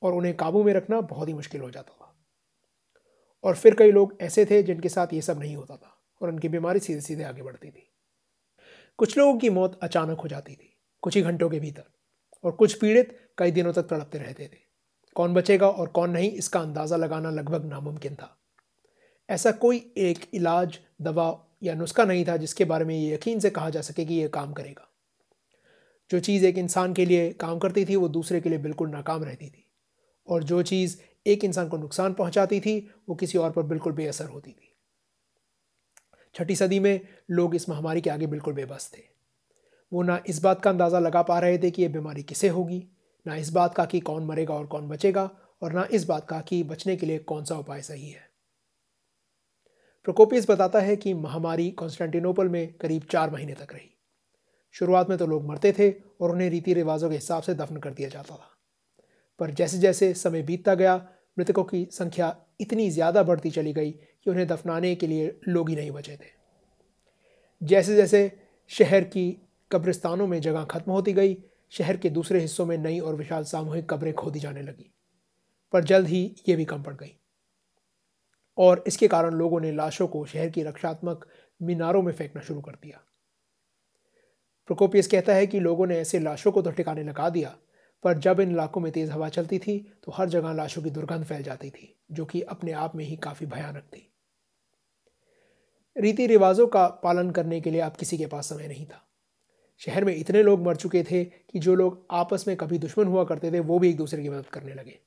और 0.01 0.13
उन्हें 0.13 0.35
काबू 0.37 0.63
में 0.63 0.73
रखना 0.73 1.01
बहुत 1.01 1.27
ही 1.27 1.33
मुश्किल 1.33 1.61
हो 1.61 1.69
जाता 1.71 1.93
था। 1.93 2.15
और 3.43 3.55
फिर 3.55 3.75
कई 3.75 3.91
लोग 3.91 4.17
ऐसे 4.21 4.45
थे 4.45 4.63
जिनके 4.63 4.89
साथ 4.89 5.13
ये 5.13 5.21
सब 5.21 5.39
नहीं 5.39 5.55
होता 5.55 5.75
था 5.75 5.95
और 6.21 6.29
उनकी 6.29 6.49
बीमारी 6.49 6.79
सीधे 6.79 7.01
सीधे 7.01 7.23
आगे 7.23 7.41
बढ़ती 7.41 7.69
थी। 7.69 7.89
कुछ 8.97 9.17
लोगों 9.17 9.37
की 9.37 9.49
मौत 9.49 9.79
अचानक 9.83 10.19
हो 10.19 10.27
जाती 10.27 10.55
थी, 10.55 10.77
कुछ 11.03 11.15
ही 11.15 11.21
घंटों 11.21 11.49
के 11.49 11.59
भीतर 11.59 11.83
और 12.43 12.51
कुछ 12.51 12.73
पीड़ित 12.73 13.17
कई 13.37 13.51
दिनों 13.51 13.73
तक 13.73 13.83
तड़पते 13.83 14.17
रहते 14.17 14.47
थे। 14.47 14.57
कौन 15.15 15.33
बचेगा 15.33 15.69
और 15.69 15.87
कौन 15.87 16.09
नहीं, 16.09 16.31
इसका 16.31 16.59
अंदाज़ा 16.59 16.97
लगाना 16.97 17.29
लगभग 17.29 17.65
नामुमकिन 17.65 18.15
था। 18.15 18.35
ऐसा 19.29 19.51
कोई 19.51 19.93
एक 19.97 20.25
इलाज, 20.33 20.79
दवा 21.01 21.29
या 21.63 21.75
नुस्खा 21.75 22.05
नहीं 22.05 22.25
था 22.25 22.37
जिसके 22.37 22.65
बारे 22.65 22.85
में 22.85 22.95
ये 22.95 23.13
यकीन 23.13 23.39
से 23.39 23.49
कहा 23.49 23.69
जा 23.69 23.81
सके 23.81 24.05
कि 24.05 24.13
यह 24.13 24.27
काम 24.27 24.53
करेगा। 24.53 24.89
जो 26.11 26.19
चीज़ 26.19 26.45
एक 26.45 26.57
इंसान 26.57 26.93
के 26.93 27.05
लिए 27.05 27.33
काम 27.33 27.59
करती 27.59 27.85
थी, 27.85 27.95
वो 27.95 28.07
दूसरे 28.07 28.41
के 28.41 28.49
लिए 28.49 28.57
बिल्कुल 28.57 28.89
नाकाम 28.89 29.23
रहती 29.23 29.47
थी। 29.47 29.65
और 30.27 30.43
जो 30.43 30.61
चीज़ 30.61 30.97
एक 31.27 31.43
इंसान 31.43 31.67
को 31.67 31.77
नुकसान 31.77 32.13
पहुंचाती 32.13 32.59
थी, 32.59 32.91
वो 33.09 33.15
किसी 33.15 33.37
और 33.37 33.51
पर 33.51 33.63
बिल्कुल 33.63 33.93
बेअसर 33.93 34.25
होती 34.25 34.51
थी। 34.51 34.75
छठी 36.35 36.55
सदी 36.55 36.79
में 36.79 37.01
लोग 37.31 37.55
इस 37.55 37.69
महामारी 37.69 38.01
के 38.01 38.09
आगे 38.09 38.27
बिल्कुल 38.27 38.53
बेबस 38.53 38.91
थे। 38.97 39.01
वो 39.93 40.03
ना 40.03 40.23
इस 40.27 40.41
बात 40.41 40.61
का 40.61 40.69
अंदाज़ा 40.69 40.99
लगा 40.99 41.21
पा 41.21 41.39
रहे 41.39 41.57
थे 41.57 41.71
कि 41.71 41.81
ये 41.81 41.87
बीमारी 41.87 42.23
किसे 42.23 42.47
होगी, 42.47 42.87
ना 43.27 43.35
इस 43.35 43.49
बात 43.49 43.75
का 43.75 43.85
कि 43.85 43.99
कौन 43.99 44.25
मरेगा 44.25 44.53
और 44.53 44.65
कौन 44.65 44.87
बचेगा, 44.87 45.31
और 45.61 45.73
ना 45.73 45.87
इस 45.91 46.05
बात 46.05 46.27
का 46.27 46.41
कि 46.41 46.63
बचने 46.63 46.95
के 46.95 47.05
लिए 47.05 47.19
कौन 47.19 47.43
सा 47.45 47.55
उपाय 47.55 47.81
सही 47.81 48.09
है। 48.09 48.28
प्रोकोपियस 50.05 50.49
बताता 50.49 50.79
है 50.79 50.95
कि 50.95 51.13
महामारी 51.13 51.69
कॉन्स्टेंटिनोपल 51.71 52.49
में 52.49 52.73
करीब 52.73 53.03
चार 53.03 53.29
महीने 53.29 53.53
तक 53.53 53.73
रही। 53.73 53.89
शुरुआत 54.71 55.09
में 55.09 55.17
तो 55.17 55.27
लोग 55.27 55.47
मरते 55.47 55.71
थे 55.71 55.89
और 56.21 56.31
उन्हें 56.31 56.49
रीति 56.49 56.73
रिवाजों 56.73 57.09
के 57.09 57.15
हिसाब 57.15 57.43
से 57.43 57.53
दफन 57.53 57.77
कर 57.77 57.93
दिया 57.93 58.09
जाता 58.09 58.35
था। 58.35 58.57
पर 59.39 59.51
जैसे 59.51 59.77
जैसे 59.77 60.13
समय 60.13 60.41
बीतता 60.41 60.75
गया, 60.75 60.95
मृतकों 61.37 61.63
की 61.63 61.87
संख्या 61.91 62.35
इतनी 62.61 62.89
ज़्यादा 62.89 63.23
बढ़ती 63.23 63.51
चली 63.51 63.73
गई 63.73 63.91
कि 63.91 64.29
उन्हें 64.29 64.47
दफनाने 64.47 64.95
के 64.95 65.07
लिए 65.07 65.39
लोग 65.47 65.69
ही 65.69 65.75
नहीं 65.75 65.91
बचे 65.91 66.15
थे। 66.15 66.37
जैसे 67.61 67.95
जैसे 67.95 68.31
शहर 68.67 69.03
की 69.03 69.41
कब्रिस्तानों 69.71 70.27
में 70.27 70.41
जगह 70.41 70.63
खत्म 70.63 70.91
होती 70.91 71.13
गई, 71.13 71.37
शहर 71.69 71.97
के 71.97 72.09
दूसरे 72.09 72.39
हिस्सों 72.39 72.65
में 72.65 72.77
नई 72.77 72.99
और 72.99 73.15
विशाल 73.15 73.43
सामूहिक 73.43 73.89
कब्रें 73.89 74.13
खोदी 74.13 74.39
जाने 74.39 74.61
लगी। 74.61 74.91
पर 75.73 75.83
जल्द 75.83 76.07
ही 76.07 76.35
ये 76.49 76.55
भी 76.55 76.65
कम 76.65 76.83
पड़ 76.83 76.93
गई। 76.93 77.18
और 78.59 78.83
इसके 78.87 79.07
कारण 79.07 79.33
लोगों 79.33 79.59
ने 79.61 79.71
लाशों 79.71 80.07
को 80.07 80.25
शहर 80.25 80.49
की 80.49 80.63
रक्षात्मक 80.63 81.27
मीनारों 81.61 82.01
में 82.01 82.13
फेंकना 82.13 82.41
शुरू 82.41 82.61
कर 82.61 82.71
दिया। 82.73 83.01
प्रोकोपियस 84.69 85.07
कहता 85.07 85.33
है 85.33 85.47
कि 85.47 85.59
लोगों 85.59 85.87
ने 85.87 85.97
ऐसे 85.97 86.19
लाशों 86.19 86.51
को 86.51 86.61
तो 86.61 86.71
ठिकाने 86.71 87.03
लगा 87.03 87.29
दिया, 87.29 87.55
पर 88.03 88.17
जब 88.17 88.39
इन 88.39 88.51
इलाकों 88.51 88.81
में 88.81 88.91
तेज़ 88.91 89.11
हवा 89.11 89.29
चलती 89.29 89.59
थी 89.59 89.77
तो 90.03 90.11
हर 90.11 90.29
जगह 90.29 90.53
लाशों 90.53 90.81
की 90.81 90.89
दुर्गंध 90.89 91.25
फैल 91.25 91.43
जाती 91.43 91.69
थी, 91.69 91.95
जो 92.11 92.25
कि 92.25 92.41
अपने 92.41 92.71
आप 92.71 92.95
में 92.95 93.05
ही 93.05 93.15
काफ़ी 93.15 93.45
भयानक 93.45 93.83
थी। 93.83 94.05
रीति 95.95 96.27
रिवाजों 96.27 96.67
का 96.67 96.87
पालन 97.03 97.31
करने 97.31 97.61
के 97.61 97.71
लिए 97.71 97.81
अब 97.81 97.95
किसी 97.95 98.17
के 98.17 98.25
पास 98.25 98.49
समय 98.49 98.67
नहीं 98.67 98.85
था। 98.85 99.05
शहर 99.81 100.05
में 100.05 100.15
इतने 100.15 100.43
लोग 100.43 100.65
मर 100.65 100.75
चुके 100.75 101.03
थे 101.03 101.23
कि 101.25 101.59
जो 101.59 101.75
लोग 101.75 102.05
आपस 102.11 102.45
में 102.47 102.55
कभी 102.57 102.77
दुश्मन 102.79 103.07
हुआ 103.07 103.23
करते 103.23 103.51
थे, 103.51 103.59
वो 103.59 103.79
भी 103.79 103.89
एक 103.89 103.97
दूसरे 103.97 104.23
की 104.23 104.29
मदद 104.29 104.45
करने 104.45 104.73
लगे। 104.73 104.99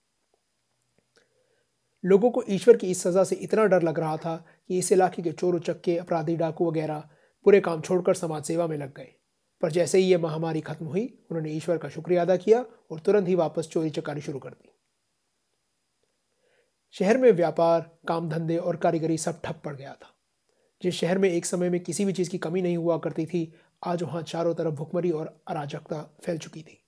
लोगों 2.05 2.31
को 2.31 2.45
ईश्वर 2.49 2.77
की 2.77 2.91
इस 2.91 3.03
सज़ा 3.03 3.25
से 3.25 3.37
इतना 3.37 3.65
डर 3.65 3.83
लग 3.83 3.99
रहा 3.99 4.17
था 4.17 4.47
कि 4.69 4.79
इस 4.79 4.93
इलाके 4.93 5.23
के 5.23 5.33
चोर 5.33 5.55
उचक्के 5.55 5.97
अपराधी, 5.97 6.37
डाकू 6.37 6.71
वगैरह 6.71 7.09
पूरे 7.45 7.61
काम 7.61 7.81
छोड़कर 7.81 8.15
समाज 8.15 8.45
सेवा 8.45 8.67
में 8.67 8.79
लग 8.79 8.95
गए। 8.95 9.15
पर 9.61 9.71
जैसे 9.71 9.99
ही 9.99 10.05
यह 10.05 10.19
महामारी 10.19 10.61
खत्म 10.61 10.87
हुई, 10.87 11.19
उन्होंने 11.31 11.51
ईश्वर 11.51 11.79
का 11.79 11.89
शुक्रिया 11.89 12.23
अदा 12.23 12.37
किया 12.37 12.65
और 12.91 13.01
तुरंत 13.01 13.29
ही 13.29 13.35
वापस 13.35 13.69
चोरी 13.73 13.91
चकारी 13.91 14.21
शुरू 14.21 14.39
कर 14.39 14.51
दी। 14.51 14.69
शहर 16.93 17.19
में 17.19 17.33
व्यापार, 17.33 17.99
काम 18.09 18.29
धंधे 18.29 18.57
और 18.57 18.77
कारीगरी 18.77 19.19
सब 19.19 19.41
ठप 19.45 19.63
पड़ 19.65 19.77
गया 19.77 19.93
था। 19.93 20.15
जिस 20.83 20.95
शहर 20.95 21.19
में 21.19 21.29
एक 21.29 21.47
समय 21.47 21.71
में 21.71 21.81
किसी 21.81 22.05
भी 22.05 22.13
चीज़ 22.13 22.31
की 22.31 22.39
कमी 22.39 22.63
नहीं 22.63 22.77
हुआ 22.77 22.99
करती 22.99 23.27
थी, 23.27 23.55
आज 23.85 24.03
वहाँ 24.03 24.23
चारों 24.23 24.55
तरफ़ 24.55 24.75
भुखमरी 24.75 25.11
और 25.11 25.43
अराजकता 25.49 26.17
फैल 26.25 26.39
चुकी 26.39 26.63
थी। 26.63 26.82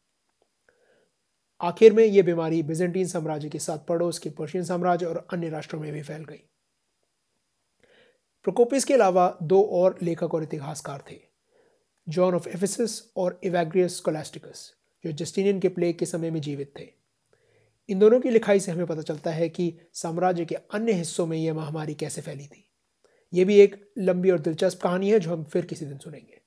आखिर 1.64 1.92
में 1.92 2.04
यह 2.04 2.22
बीमारी 2.22 2.62
बिजेंटीन 2.62 3.06
साम्राज्य 3.06 3.48
के 3.48 3.58
साथ 3.58 3.78
पड़ोस 3.78 4.18
के 4.18 4.30
पर्शियन 4.30 4.64
साम्राज्य 4.64 5.06
और 5.06 5.26
अन्य 5.32 5.48
राष्ट्रों 5.48 5.80
में 5.80 5.92
भी 5.92 6.02
फैल 6.02 6.24
गई। 6.24 6.42
प्रोकोपिस 8.42 8.84
के 8.84 8.94
अलावा 8.94 9.38
दो 9.42 9.62
और 9.62 9.98
लेखक 10.02 10.34
और 10.34 10.42
इतिहासकार 10.42 11.04
थे, 11.10 11.20
जॉन 12.08 12.34
ऑफ़ 12.34 12.48
एफिसस 12.48 13.12
और 13.16 13.40
इवेग्रियस 13.44 14.00
कोलास्टिकस 14.00 14.74
जो 15.04 15.12
जस्टिनियन 15.12 15.60
के 15.60 15.68
प्लेग 15.68 15.98
के 15.98 16.06
समय 16.06 16.30
में 16.30 16.40
जीवित 16.40 16.74
थे। 16.80 16.88
इन 17.88 17.98
दोनों 17.98 18.20
की 18.20 18.30
लिखाई 18.30 18.60
से 18.60 18.72
हमें 18.72 18.86
पता 18.86 19.02
चलता 19.02 19.30
है 19.30 19.48
कि 19.48 19.78
साम्राज्य 19.92 20.44
के 20.44 20.54
अन्य 20.54 20.92
हिस्सों 20.92 21.26
में 21.26 21.38
यह 21.38 21.54
महामारी 21.54 21.94
कैसे 21.94 22.20
फैली 22.20 22.46
थी। 22.46 22.70
यह 23.32 23.44
भी 23.44 23.60
एक 23.60 23.92
लंबी 23.98 24.30
और 24.30 24.38
दिलचस्प 24.38 24.80
कहानी 24.82 25.10
है, 25.10 25.20
जो 25.20 25.30
हम 25.30 25.44
फिर 25.44 25.66
किसी 25.66 25.86
दिन 25.86 25.98
सुनेंगे। 25.98 26.40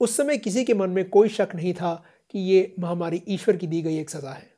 उस 0.00 0.16
समय 0.16 0.38
किसी 0.38 0.64
के 0.64 0.74
मन 0.74 0.90
में 0.90 1.08
कोई 1.08 1.28
शक 1.28 1.48
नहीं 1.54 1.74
था 1.74 2.04
कि 2.34 2.38
ये 2.40 2.74
महामारी 2.78 3.22
ईश्वर 3.28 3.56
की 3.56 3.66
दी 3.66 3.82
गई 3.82 3.98
एक 3.98 4.10
सज़ा 4.10 4.32
है। 4.32 4.50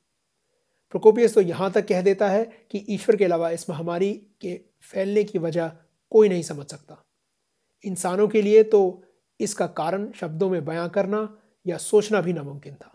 प्रोकोपियस 0.95 1.35
तो 1.35 1.41
यहाँ 1.41 1.71
तक 1.73 1.87
कह 1.87 2.03
देता 2.03 2.29
है 2.29 2.45
कि 2.71 2.85
ईश्वर 2.89 3.17
के 3.17 3.25
अलावा 3.25 3.51
इस 3.51 3.69
महामारी 3.71 4.13
के 4.41 4.61
फैलने 4.83 5.25
की 5.25 5.39
वजह 5.39 5.73
कोई 6.13 6.29
नहीं 6.29 6.43
समझ 6.43 6.67
सकता। 6.67 7.05
इंसानों 7.85 8.29
के 8.29 8.43
लिए 8.43 8.63
तो 8.65 9.03
इसका 9.41 9.67
कारण 9.69 10.11
शब्दों 10.13 10.51
में 10.51 10.65
बयां 10.65 10.89
करना 10.89 11.29
या 11.67 11.77
सोचना 11.79 12.21
भी 12.21 12.33
नामुमकिन 12.33 12.75
था। 12.75 12.91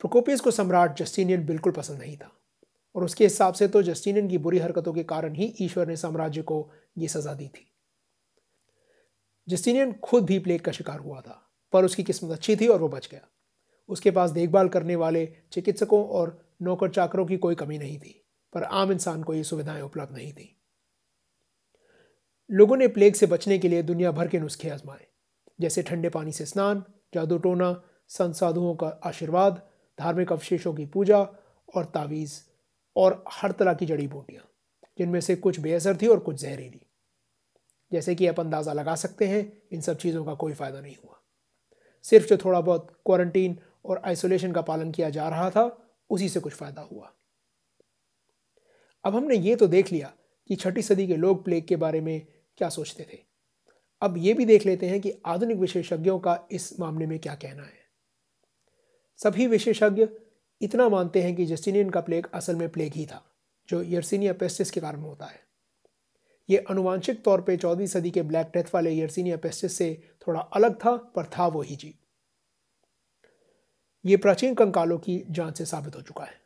प्रोकोपियस 0.00 0.40
को 0.40 0.50
सम्राट 0.50 0.96
जस्टिनियन 0.98 1.44
बिल्कुल 1.46 1.72
पसंद 1.72 1.98
नहीं 1.98 2.16
था, 2.16 2.30
और 2.94 3.04
उसके 3.04 3.24
हिसाब 3.24 3.54
से 3.54 3.68
तो 3.68 3.82
जस्टिनियन 3.82 4.28
की 4.28 4.38
बुरी 4.38 4.58
हरकतों 4.58 4.92
के 4.92 5.02
कारण 5.04 5.34
ही 5.34 5.54
ईश्वर 5.60 5.86
ने 5.86 5.96
साम्राज्य 5.96 6.42
को 6.42 6.68
यह 6.98 7.08
सजा 7.08 7.34
दी 7.34 7.48
थी। 7.48 7.66
जस्टिनियन 9.48 9.92
खुद 10.02 10.24
भी 10.24 10.38
प्लेग 10.38 10.60
का 10.60 10.72
शिकार 10.72 10.98
हुआ 10.98 11.20
था। 11.20 11.40
पर 11.72 11.84
उसकी 11.84 12.02
किस्मत 12.02 12.30
अच्छी 12.30 12.56
थी 12.56 12.68
और 12.68 12.80
वो 12.80 12.88
बच 12.88 13.08
गया। 13.12 13.28
उसके 13.88 14.10
पास 14.10 14.30
देखभाल 14.30 14.68
करने 14.68 14.96
वाले 14.96 15.36
चिकित्सकों 15.52 16.04
और 16.06 16.54
नौकर 16.62 16.90
चाकरों 16.90 17.26
की 17.26 17.36
कोई 17.36 17.54
कमी 17.54 17.78
नहीं 17.78 17.98
थी, 17.98 18.24
पर 18.52 18.62
आम 18.62 18.92
इंसान 18.92 19.22
को 19.22 19.34
ये 19.34 19.44
सुविधाएँ 19.44 19.82
उपलब्ध 19.82 20.16
नहीं 20.16 20.32
थी। 20.32 20.56
लोगों 22.50 22.76
ने 22.76 22.88
प्लेग 22.88 23.14
से 23.14 23.26
बचने 23.26 23.58
के 23.58 23.68
लिए 23.68 23.82
दुनिया 23.82 24.12
भर 24.12 24.28
के 24.28 24.40
नुस्खे 24.40 24.70
आजमाए, 24.70 25.06
जैसे 25.60 25.82
ठंडे 25.82 26.08
पानी 26.08 26.32
से 26.32 26.46
स्नान, 26.46 26.84
जादू 27.14 27.38
टोना 27.38 27.82
संत 28.08 28.34
साधुओं 28.34 28.74
का 28.74 29.00
आशीर्वाद, 29.04 29.62
धार्मिक 29.98 30.32
अवशेषों 30.32 30.74
की 30.74 30.86
पूजा 30.86 31.18
और 31.74 31.84
तावीज़, 31.84 32.40
और 32.96 33.24
हर 33.28 33.52
तरह 33.52 33.74
की 33.74 33.86
जड़ी 33.86 34.06
बूटियाँ, 34.06 34.44
जिनमें 34.98 35.20
से 35.20 35.36
कुछ 35.36 35.60
बेअसर 35.60 35.96
थी 35.96 36.06
और 36.06 36.18
कुछ 36.18 36.36
जहरीली। 36.36 36.86
जैसे 37.92 38.14
कि 38.14 38.26
आप 38.26 38.40
अंदाज़ा 38.40 38.72
लगा 38.72 38.94
सकते 38.94 39.26
हैं, 39.26 39.62
इन 39.72 39.80
सब 39.80 39.96
चीज़ों 39.96 40.24
का 40.24 40.34
कोई 40.34 40.52
फ़ायदा 40.52 40.80
नहीं 40.80 40.96
हुआ। 41.04 41.21
सिर्फ़ 42.02 42.26
जो 42.26 42.36
थोड़ा 42.36 42.60
बहुत 42.60 42.96
क्वारंटीन 43.06 43.58
और 43.84 44.02
आइसोलेशन 44.04 44.52
का 44.52 44.62
पालन 44.62 44.90
किया 44.90 45.10
जा 45.10 45.28
रहा 45.28 45.50
था, 45.50 45.64
उसी 46.10 46.28
से 46.28 46.40
कुछ 46.40 46.52
फ़ायदा 46.52 46.82
हुआ। 46.82 47.12
अब 49.04 49.16
हमने 49.16 49.36
ये 49.36 49.56
तो 49.56 49.66
देख 49.66 49.92
लिया 49.92 50.12
कि 50.48 50.56
छठी 50.56 50.82
सदी 50.82 51.06
के 51.06 51.16
लोग 51.16 51.44
प्लेग 51.44 51.66
के 51.66 51.76
बारे 51.76 52.00
में 52.00 52.26
क्या 52.58 52.68
सोचते 52.68 53.06
थे। 53.12 53.18
अब 54.02 54.16
ये 54.16 54.34
भी 54.34 54.44
देख 54.44 54.66
लेते 54.66 54.88
हैं 54.88 55.00
कि 55.00 55.12
आधुनिक 55.26 55.56
विशेषज्ञों 55.56 56.18
का 56.18 56.38
इस 56.50 56.80
मामले 56.80 57.06
में 57.06 57.18
क्या 57.18 57.34
कहना 57.34 57.62
है। 57.62 57.80
सभी 59.16 59.46
विशेषज्ञ 59.46 60.08
इतना 60.60 60.88
मानते 60.88 61.22
हैं 61.22 61.36
कि 61.36 61.46
जस्टिनियन 61.46 61.90
का 61.90 62.00
प्लेग 62.00 62.26
असल 62.34 62.56
में 62.56 62.68
प्लेग 62.68 62.92
ही 62.92 63.06
था, 63.06 63.24
जो 63.68 63.82
यर्सिनिया 63.82 64.32
पेस्टिस 64.32 64.70
के 64.70 64.80
कारण 64.80 65.00
होता 65.00 65.26
है। 65.26 65.40
ये 66.48 66.58
अनुवांशिक 66.58 67.24
तौर 67.24 67.40
पे 67.40 67.56
चौदहवीं 67.56 67.86
सदी 67.86 68.10
के 68.10 68.22
ब्लैक 68.22 68.46
डेथ 68.46 68.74
वाले 68.74 68.92
यर्सिनिया 68.92 69.36
पेस्टिस 69.36 69.76
से 69.76 70.02
थोड़ा 70.28 70.40
अलग 70.40 70.74
था, 70.74 70.96
पर 70.96 71.24
था 71.24 71.46
वो 71.46 71.62
ही 71.62 71.76
जीव। 71.76 71.92
ये 74.04 74.16
प्राचीन 74.16 74.54
कंकालों 74.54 74.98
की 74.98 75.24
जाँच 75.30 75.58
से 75.58 75.64
साबित 75.64 75.96
हो 75.96 76.02
चुका 76.02 76.24
है। 76.24 76.40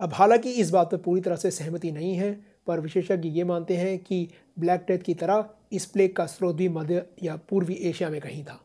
अब 0.00 0.12
हालाँकि 0.12 0.50
इस 0.50 0.70
बात 0.70 0.90
पर 0.90 0.96
पूरी 0.96 1.20
तरह 1.20 1.36
से 1.36 1.50
सहमति 1.50 1.92
नहीं 1.92 2.14
है, 2.14 2.32
पर 2.66 2.80
विशेषज्ञ 2.80 3.28
ये 3.28 3.44
मानते 3.44 3.76
हैं 3.76 3.98
कि 3.98 4.28
ब्लैक 4.58 4.80
डेथ 4.80 4.98
की 4.98 5.14
तरह 5.14 5.48
इस 5.72 5.86
प्लेग 5.86 6.16
का 6.16 6.26
स्रोत 6.26 6.54
भी 6.56 6.68
मध्य 6.68 7.06
या 7.22 7.36
पूर्वी 7.36 7.74
एशिया 7.74 8.10
में 8.10 8.20
कहीं 8.20 8.44
था। 8.44 8.60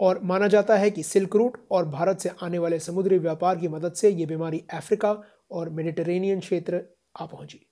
और 0.00 0.20
माना 0.22 0.46
जाता 0.46 0.76
है 0.76 0.90
कि 0.90 1.02
सिल्क 1.02 1.36
रूट 1.36 1.66
और 1.70 1.84
भारत 1.84 2.18
से 2.18 2.30
आने 2.42 2.58
वाले 2.58 2.78
समुद्री 2.80 3.18
व्यापार 3.18 3.58
की 3.58 3.68
मदद 3.68 3.92
से 3.92 4.10
ये 4.10 4.26
बीमारी 4.26 4.64
अफ्रीका 4.72 5.22
और 5.50 5.68
मेडिटेरेनियन 5.68 6.40
क्षेत्र 6.40 6.84
आ 7.20 7.26
पहुँची। 7.26 7.69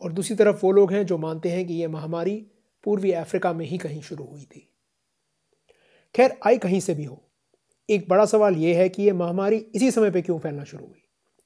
और 0.00 0.12
दूसरी 0.12 0.36
तरफ़ 0.36 0.60
वो 0.62 0.72
लोग 0.72 0.92
हैं 0.92 1.06
जो 1.06 1.18
मानते 1.18 1.48
हैं 1.48 1.66
कि 1.66 1.74
यह 1.74 1.88
महामारी 1.88 2.46
पूर्वी 2.84 3.12
अफ्रीका 3.12 3.52
में 3.52 3.66
ही 3.66 3.78
कहीं 3.78 4.02
शुरू 4.02 4.24
हुई 4.24 4.42
थी। 4.42 4.68
खैर 6.14 6.38
आई 6.46 6.58
कहीं 6.58 6.80
से 6.80 6.94
भी 6.94 7.04
हो, 7.04 7.22
एक 7.90 8.08
बड़ा 8.08 8.24
सवाल 8.24 8.56
यह 8.56 8.78
है 8.78 8.88
कि 8.88 9.02
यह 9.02 9.14
महामारी 9.14 9.56
इसी 9.56 9.90
समय 9.90 10.10
पे 10.10 10.22
क्यों 10.22 10.38
फैलना 10.38 10.64
शुरू 10.64 10.86
हुई? 10.86 11.02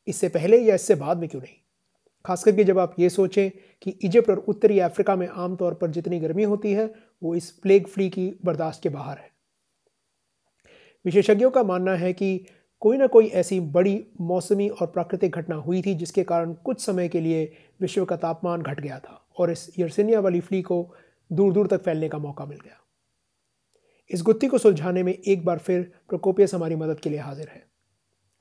इससे 0.07 0.29
पहले 0.29 0.59
या 0.59 0.75
इससे 0.75 0.95
बाद 0.95 1.19
में 1.19 1.29
क्यों 1.29 1.43
नहीं? 1.43 1.55
खास 2.25 2.45
करके 2.45 2.65
जब 2.65 2.79
आप 2.79 2.95
ये 2.99 3.09
सोचें 3.11 3.51
कि 3.83 3.91
इजिप्ट 3.91 4.31
और 4.31 4.39
उत्तरी 4.39 4.79
अफ्रीका 4.79 5.17
में 5.17 5.29
आमतौर 5.29 5.75
पर 5.75 5.91
जितनी 5.91 6.21
गर्मी 6.21 6.43
होती 6.43 6.73
है, 6.73 6.95
वो 7.23 7.35
इस 7.35 7.51
प्लेग 7.51 7.87
फ्ली 7.87 8.11
की 8.11 8.39
बर्दाश्त 8.45 8.83
के 8.83 8.89
बाहर 8.89 9.19
है। 9.19 9.31
विशेषज्ञों 11.05 11.51
का 11.51 11.63
मानना 11.63 11.95
है 11.95 12.13
कि 12.13 12.47
कोई 12.81 12.97
ना 12.97 13.07
कोई 13.07 13.27
ऐसी 13.27 13.61
बड़ी 13.61 14.07
मौसमी 14.21 14.69
और 14.69 14.87
प्राकृतिक 14.87 15.37
घटना 15.37 15.57
हुई 15.57 15.83
थी 15.83 15.95
जिसके 15.95 16.23
कारण 16.25 16.53
कुछ 16.55 16.81
समय 16.81 17.09
के 17.09 17.21
लिए 17.21 17.53
विश्व 17.81 18.05
का 18.05 18.17
तापमान 18.17 18.63
घट 18.63 18.81
गया 18.81 18.99
था 18.99 19.29
और 19.39 19.51
इस 19.51 19.73
यर्सिनिया 19.79 20.21
वाली 20.21 20.41
फ्ली 20.41 20.63
को 20.63 20.95
दूर 21.33 21.53
दूर 21.53 21.67
तक 21.67 21.83
फैलने 21.83 22.09
का 22.09 22.19
मौका 22.19 22.45
मिल 22.45 22.59
गया। 22.59 22.81
इस 24.11 24.23
गुत्थी 24.23 24.47
को 24.47 24.59
सुलझाने 24.59 25.03
में 25.03 25.13
एक 25.13 25.45
बार 25.45 25.59
फिर 25.59 25.83
प्रोकोपियस 26.09 26.55
हमारी 26.55 26.77
मदद 26.77 27.01
के 27.01 27.11
लिए 27.11 27.19
हाजिर 27.19 27.49
है। 27.49 27.67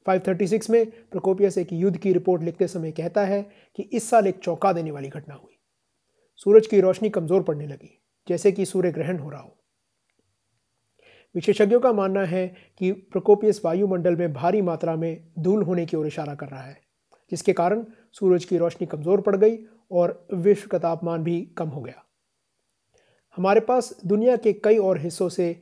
536 0.05 0.69
में 0.69 0.85
प्रोकोपियस 0.91 1.57
एक 1.57 1.73
युद्ध 1.73 1.97
की 1.97 2.13
रिपोर्ट 2.13 2.43
लिखते 2.43 2.67
समय 2.67 2.91
कहता 2.91 3.25
है 3.25 3.41
कि 3.75 3.83
इस 3.83 4.09
साल 4.09 4.27
एक 4.27 4.39
चौंका 4.39 4.73
देने 4.73 4.91
वाली 4.91 5.09
घटना 5.09 5.33
हुई। 5.33 5.59
सूरज 6.35 6.67
की 6.67 6.79
रोशनी 6.79 7.09
कमज़ोर 7.09 7.43
पड़ने 7.43 7.67
लगी, 7.67 8.01
जैसे 8.27 8.51
कि 8.51 8.65
सूर्य 8.65 8.91
ग्रहण 8.91 9.17
हो 9.17 9.29
रहा 9.29 9.41
हो। 9.41 9.56
विशेषज्ञों 11.35 11.79
का 11.79 11.91
मानना 11.93 12.23
है 12.23 12.47
कि 12.77 12.91
प्रोकोपियस 12.91 13.61
वायुमंडल 13.65 14.15
में 14.15 14.33
भारी 14.33 14.61
मात्रा 14.61 14.95
में 14.95 15.27
धूल 15.39 15.63
होने 15.63 15.85
की 15.85 15.97
ओर 15.97 16.07
इशारा 16.07 16.35
कर 16.35 16.47
रहा 16.47 16.61
है, 16.61 16.79
जिसके 17.31 17.53
कारण 17.53 17.85
सूरज 18.13 18.45
की 18.45 18.57
रोशनी 18.57 18.87
कमज़ोर 18.87 19.21
पड़ 19.21 19.35
गई 19.35 19.57
और 19.91 20.27
विश्व 20.33 20.67
का 20.67 20.79
तापमान 20.79 21.23
भी 21.23 21.41
कम 21.57 21.69
हो 21.69 21.81
गया। 21.81 22.03
हमारे 23.37 23.59
पास 23.59 23.93
दुनिया 24.05 24.35
के 24.37 24.53
कई 24.53 24.77
और 24.77 24.97
हिस्सों 24.97 25.29
से 25.29 25.55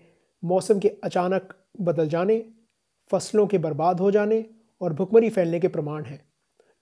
मौसम 0.44 0.80
के 0.80 0.90
अचानक 1.04 1.54
बदल 1.82 2.08
जाने, 2.10 2.44
फ़सलों 3.10 3.48
के 3.48 3.58
बर्बाद 3.58 4.00
हो 4.00 4.12
जाने 4.12 4.44
और 4.82 4.94
भुखमरी 4.94 5.30
फैलने 5.30 5.60
के 5.60 5.68
प्रमाण 5.68 6.04
हैं, 6.04 6.22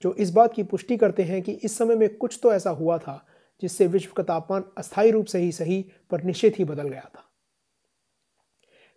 जो 0.02 0.14
इस 0.14 0.30
बात 0.30 0.54
की 0.54 0.62
पुष्टि 0.62 0.96
करते 0.96 1.22
हैं 1.22 1.42
कि 1.42 1.52
इस 1.54 1.78
समय 1.78 1.96
में 1.96 2.16
कुछ 2.16 2.38
तो 2.42 2.52
ऐसा 2.52 2.70
हुआ 2.70 2.98
था 2.98 3.24
जिससे 3.62 3.86
विश्व 3.86 4.12
का 4.16 4.22
तापमान 4.22 4.64
अस्थायी 4.78 5.10
रूप 5.10 5.26
से 5.26 5.38
ही 5.38 5.52
सही 5.52 5.84
पर 6.10 6.22
निश्चित 6.22 6.58
ही 6.58 6.64
बदल 6.64 6.88
गया 6.88 7.08
था। 7.14 7.30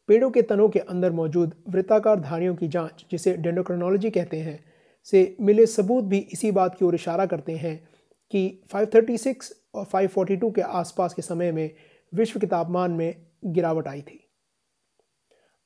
पेड़ों 0.07 0.31
के 0.31 0.41
तनों 0.41 0.69
के 0.69 0.79
अंदर 0.79 1.11
मौजूद 1.11 1.53
वृत्ताकार 1.69 2.19
धारियों 2.19 2.55
की 2.55 2.67
जाँच, 2.67 3.05
जिसे 3.11 3.37
डेंडोक्रोनोलॉजी 3.37 4.09
कहते 4.09 4.37
हैं, 4.37 4.63
से 5.03 5.37
मिले 5.41 5.65
सबूत 5.65 6.03
भी 6.03 6.17
इसी 6.17 6.51
बात 6.51 6.75
की 6.75 6.85
ओर 6.85 6.95
इशारा 6.95 7.25
करते 7.25 7.51
हैं 7.51 7.89
कि 8.31 8.63
536 8.73 9.51
और 9.73 9.85
542 9.85 10.51
के 10.55 10.61
आसपास 10.61 11.13
के 11.13 11.21
समय 11.21 11.51
में 11.51 11.75
विश्व 12.13 12.39
के 12.39 12.47
तापमान 12.47 12.91
में 12.91 13.15
गिरावट 13.45 13.87
आई 13.87 14.01
थी। 14.01 14.29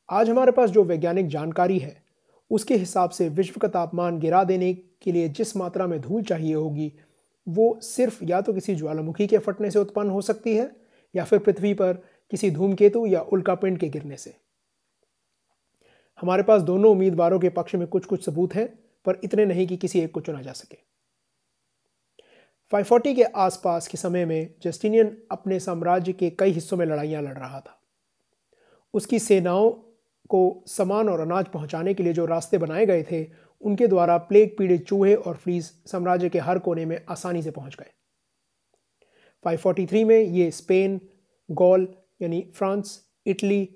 आज 0.09 0.29
हमारे 0.29 0.51
पास 0.51 0.69
जो 0.69 0.83
वैज्ञानिक 0.83 1.27
जानकारी 1.27 1.79
है, 1.79 2.03
उसके 2.51 2.75
हिसाब 2.75 3.09
से 3.09 3.29
विश्व 3.29 3.59
का 3.59 3.67
तापमान 3.67 4.19
गिरा 4.19 4.43
देने 4.43 4.73
के 4.73 5.11
लिए 5.11 5.29
जिस 5.29 5.57
मात्रा 5.57 5.87
में 5.87 6.01
धूल 6.01 6.23
चाहिए 6.23 6.53
होगी, 6.53 6.93
वो 7.47 7.79
सिर्फ़ 7.81 8.23
या 8.23 8.41
तो 8.41 8.53
किसी 8.53 8.75
ज्वालामुखी 8.75 9.27
के 9.27 9.37
फटने 9.37 9.71
से 9.71 9.79
उत्पन्न 9.79 10.09
हो 10.09 10.21
सकती 10.21 10.55
है 10.55 10.71
या 11.15 11.23
फिर 11.23 11.39
पृथ्वी 11.39 11.73
पर 11.73 11.97
किसी 12.31 12.51
धूमकेतु 12.51 13.05
या 13.05 13.21
उल्कापिंड 13.21 13.79
के 13.79 13.89
गिरने 13.89 14.17
से। 14.17 14.35
हमारे 16.21 16.43
पास 16.43 16.61
दोनों 16.61 16.91
उम्मीदवारों 16.91 17.39
के 17.39 17.49
पक्ष 17.49 17.75
में 17.75 17.87
कुछ 17.87 18.05
कुछ 18.05 18.25
सबूत 18.25 18.53
हैं, 18.53 18.79
पर 19.05 19.19
इतने 19.23 19.45
नहीं 19.45 19.67
कि 19.67 19.77
किसी 19.77 19.99
एक 19.99 20.11
को 20.11 20.21
चुना 20.21 20.41
जा 20.41 20.51
सके। 20.51 20.77
540 22.71 23.15
के 23.15 23.23
आसपास 23.23 23.87
के 23.87 23.97
समय 23.97 24.25
में 24.25 24.53
जस्टिनियन 24.63 25.17
अपने 25.31 25.59
साम्राज्य 25.59 26.13
के 26.13 26.29
कई 26.29 26.51
हिस्सों 26.51 26.77
में 26.77 26.85
लड़ाइयाँ 26.85 27.21
लड़ 27.21 27.37
रहा 27.37 27.59
था। 27.59 27.81
उसकी 28.93 29.19
सेनाओं 29.19 29.71
को 30.29 30.63
सामान 30.67 31.09
और 31.09 31.19
अनाज 31.19 31.45
पहुँचाने 31.45 31.93
के 31.93 32.03
लिए 32.03 32.13
जो 32.13 32.25
रास्ते 32.25 32.57
बनाए 32.57 32.85
गए 32.85 33.03
थे, 33.03 33.27
उनके 33.61 33.87
द्वारा 33.87 34.17
प्लेग 34.17 34.57
पीड़ित 34.57 34.87
चूहे 34.87 35.15
और 35.15 35.35
फ्रीज 35.35 35.63
साम्राज्य 35.65 36.29
के 36.29 36.39
हर 36.39 36.59
कोने 36.59 36.85
में 36.85 37.05
आसानी 37.09 37.41
से 37.41 37.51
पहुँच 37.51 37.75
गए। 37.75 37.91
543 39.43 40.03
में 40.03 40.19
ये 40.19 40.51
स्पेन, 40.51 41.01
गौल 41.51 41.95
यानी 42.21 42.41
फ्रांस, 42.55 42.99
इटली, 43.25 43.67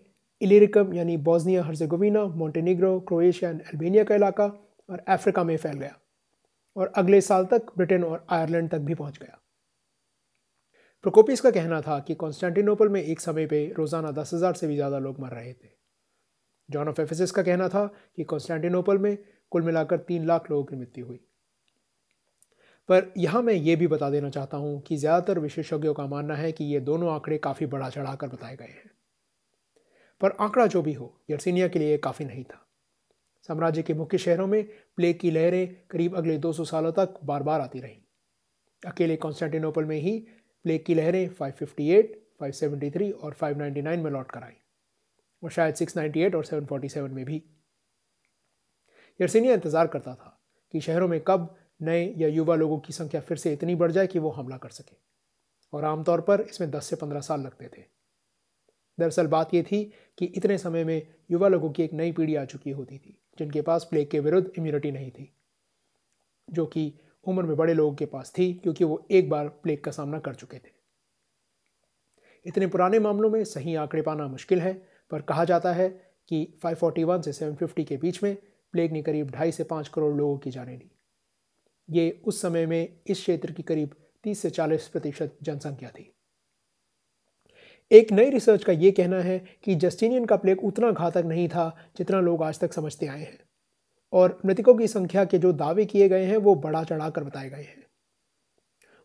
इलेरिकम 0.42 0.94
यानी 0.94 1.18
Bosnia, 1.20 1.64
Herzegovina 1.64 2.26
Montenegro 2.36 3.00
Croatia 3.02 3.50
and 3.50 3.62
Albania 3.64 4.04
का 4.04 4.16
इलाका 4.16 4.46
और 4.90 5.04
अफ्रीका 5.08 5.44
में 5.44 5.56
फैल 5.58 5.78
गया 5.78 5.96
और 6.76 6.92
अगले 6.96 7.22
साल 7.22 7.46
तक 7.46 7.72
ब्रिटेन 7.78 8.04
और 8.04 8.26
आयरलैंड 8.30 8.70
तक 8.70 8.80
भी 8.80 8.96
पहुँच 8.96 9.18
गया। 9.18 9.40
प्रोकोपिस 11.04 11.42
का 11.42 11.52
कहना 11.52 11.80
था 11.82 12.00
कि 12.00 12.16
कॉन्स्टेंटिनोपल 12.16 12.90
में 12.90 13.02
एक 13.02 13.20
समय 13.20 13.46
पे 13.46 13.66
रोज़ाना 13.78 14.12
दस 14.12 14.34
हज़ार 14.34 14.54
से 14.54 14.68
भी 14.68 14.76
ज़्यादा 14.76 15.00
लोग 15.00 15.20
मर 15.20 15.32
रहे 15.32 15.54
थे। 15.54 15.70
जॉन 16.70 16.90
ऑफ़ 16.90 17.02
एफिसिस 17.02 17.32
का 17.32 17.44
कहना 17.44 17.68
था 17.70 17.86
कि 18.16 18.24
कॉन्स्टेंटिनोपल 18.24 18.98
में 18.98 19.18
कुल 19.52 19.62
मिलाकर 19.62 19.98
तीन 20.00 20.26
लाख 20.26 20.50
लोगों 20.52 20.64
की 20.64 20.76
मृत्यु 20.76 21.06
हुई। 21.06 21.20
पर 22.90 23.12
यहाँ 23.18 23.42
मैं 23.42 23.54
ये 23.54 23.76
भी 23.76 23.88
बता 23.88 24.10
देना 24.10 24.30
चाहता 24.30 24.58
हूँ 24.58 24.82
कि 24.82 24.98
ज़्यादातर 24.98 25.40
विशेषज्ञों 25.40 25.94
का 25.94 26.06
मानना 26.08 26.36
है 26.36 26.52
कि 26.52 26.64
ये 26.64 26.80
दोनों 26.80 27.14
आंकड़े 27.14 27.38
काफ़ी 27.38 27.66
बड़ा 27.66 27.90
चढ़ाकर 27.90 28.28
बताए 28.28 28.56
गए 28.56 28.66
हैं। 28.66 28.92
पर 30.22 30.36
आंकड़ा 30.40 30.66
जो 30.68 30.82
भी 30.82 30.94
हो 30.94 31.14
यर्सिनिया 31.30 31.68
के 31.68 31.80
लिए 31.80 31.98
काफ़ी 31.98 32.26
नहीं 32.26 32.44
था। 32.44 32.62
साम्राज्य 33.50 33.82
के 33.84 33.94
मुख्य 33.94 34.18
शहरों 34.18 34.48
में 34.48 34.64
प्लेग 34.98 35.20
की 35.20 35.32
लहरें 35.32 35.76
करीब 35.90 36.16
अगले 36.16 36.38
200 36.38 36.66
सालों 36.66 36.92
तक 36.92 37.20
बार 37.24 37.44
बार 37.44 37.62
आती 37.62 37.80
रहीं। 37.80 37.98
अकेले 38.82 39.16
कॉन्स्टेंटिनोपल 39.16 39.86
में 39.86 39.98
ही 39.98 40.18
प्लेग 40.66 40.86
की 40.86 40.96
लहरें 40.96 41.28
558, 41.32 42.16
573 42.42 43.12
और 43.14 43.34
599 43.34 44.04
में 44.04 44.12
लौट 44.12 44.32
कर 44.32 44.44
आई 44.44 44.54
और 45.44 45.52
शायद 45.52 45.76
698 45.76 46.36
और 46.36 46.46
747 46.46 47.12
में 47.12 47.24
भी। 47.26 47.44
यर्सिनिया 49.20 49.54
इंतज़ार 49.54 49.88
करता 49.88 50.16
था 50.16 50.40
कि 50.74 50.82
शहरों 50.82 51.08
में 51.08 51.20
कब 51.28 51.56
नए 51.82 52.14
या 52.18 52.28
युवा 52.28 52.56
लोगों 52.56 52.80
की 52.80 52.94
संख्या 52.94 53.22
फिर 53.22 53.38
से 53.38 53.54
इतनी 53.54 53.76
बढ़ 53.76 53.92
जाए 53.92 54.08
कि 54.08 54.20
वो 54.20 54.30
हमला 54.30 54.58
कर 54.58 54.70
सके। 54.70 54.98
और 55.74 55.86
आमतौर 55.86 56.22
पर 56.22 56.42
इसमें 56.42 56.72
10 56.72 56.86
से 56.86 56.96
15 56.96 57.20
साल 57.20 57.42
लगते 57.42 57.68
थे। 57.68 57.84
दरअसल 59.00 59.28
बात 59.28 59.54
यह 59.54 59.64
थी 59.64 59.94
कि 60.18 60.26
इतने 60.26 60.58
समय 60.58 60.84
में 60.84 61.08
युवा 61.32 61.48
लोगों 61.48 61.72
की 61.72 61.84
एक 61.84 61.94
नई 61.94 62.12
पीढ़ी 62.12 62.36
आ 62.36 62.46
चुकी 62.46 62.72
होती 62.72 62.98
थी, 62.98 63.22
जिनके 63.40 63.62
पास 63.62 63.84
प्लेग 63.84 64.10
के 64.10 64.20
विरुद्ध 64.20 64.52
इम्यूनिटी 64.58 64.92
नहीं 64.92 65.12
थी, 65.12 65.34
जो 66.50 66.66
कि 66.66 67.00
उम्र 67.28 67.44
में 67.44 67.58
बड़े 67.58 67.74
लोगों 67.74 67.96
के 67.96 68.06
पास 68.06 68.34
थी, 68.38 68.54
क्योंकि 68.54 68.84
वो 68.84 69.08
एक 69.12 69.30
बार 69.30 69.48
प्लेग 69.48 69.84
का 69.84 69.92
सामना 69.92 70.20
कर 70.20 70.36
चुके 70.36 70.58
थे। 70.58 70.76
इतने 72.46 72.68
पुराने 72.68 73.00
मामलों 73.00 73.30
में 73.30 73.44
सही 73.44 73.76
आंकड़े 73.76 74.02
पाना 74.02 74.28
मुश्किल 74.28 74.62
है, 74.62 74.88
पर 75.12 75.22
कहा 75.22 75.46
जाता 75.46 75.74
है 75.74 75.90
कि 76.28 76.60
541 76.64 77.22
से 77.22 77.34
750 77.34 77.84
के 77.84 77.98
बीच 77.98 78.24
में 78.24 78.38
प्लेग 78.72 78.92
ने 78.92 79.02
करीब 79.02 79.30
ढाई 79.30 79.52
से 79.52 79.64
पाँच 79.64 79.88
करोड़ 79.88 80.16
लोगों 80.16 80.38
की 80.38 80.52
जाने 80.52 80.78
ली। 80.78 80.92
ये 81.90 82.10
उस 82.26 82.42
समय 82.42 82.66
में 82.66 83.02
इस 83.08 83.22
क्षेत्र 83.22 83.52
की 83.52 83.64
करीब 83.64 83.96
30 84.24 84.42
से 84.42 84.50
40 84.50 84.88
प्रतिशत 84.88 85.38
जनसंख्या 85.44 85.90
थी। 85.90 86.12
एक 87.92 88.12
नई 88.12 88.30
रिसर्च 88.30 88.64
का 88.64 88.74
ये 88.74 88.92
कहना 88.92 89.18
है 89.18 89.38
कि 89.64 89.76
जस्टिनियन 89.76 90.26
का 90.26 90.36
प्लेग 90.36 90.64
उतना 90.64 90.92
घातक 90.92 91.26
नहीं 91.26 91.48
था 91.50 91.76
जितना 91.98 92.20
लोग 92.20 92.44
आज 92.44 92.60
तक 92.60 92.74
समझते 92.74 93.08
आए 93.08 93.20
हैं। 93.20 93.40
और 94.14 94.40
मृतकों 94.46 94.76
की 94.76 94.88
संख्या 94.88 95.26
के 95.26 95.38
जो 95.38 95.52
दावे 95.54 95.86
किए 95.86 96.08
गए 96.10 96.26
हैं 96.26 96.38
वो 96.38 96.56
बड़ा 96.56 96.84
चढ़ाकर 96.84 97.24
बताए 97.24 97.50
गए 97.50 97.64
हैं। 97.64 97.84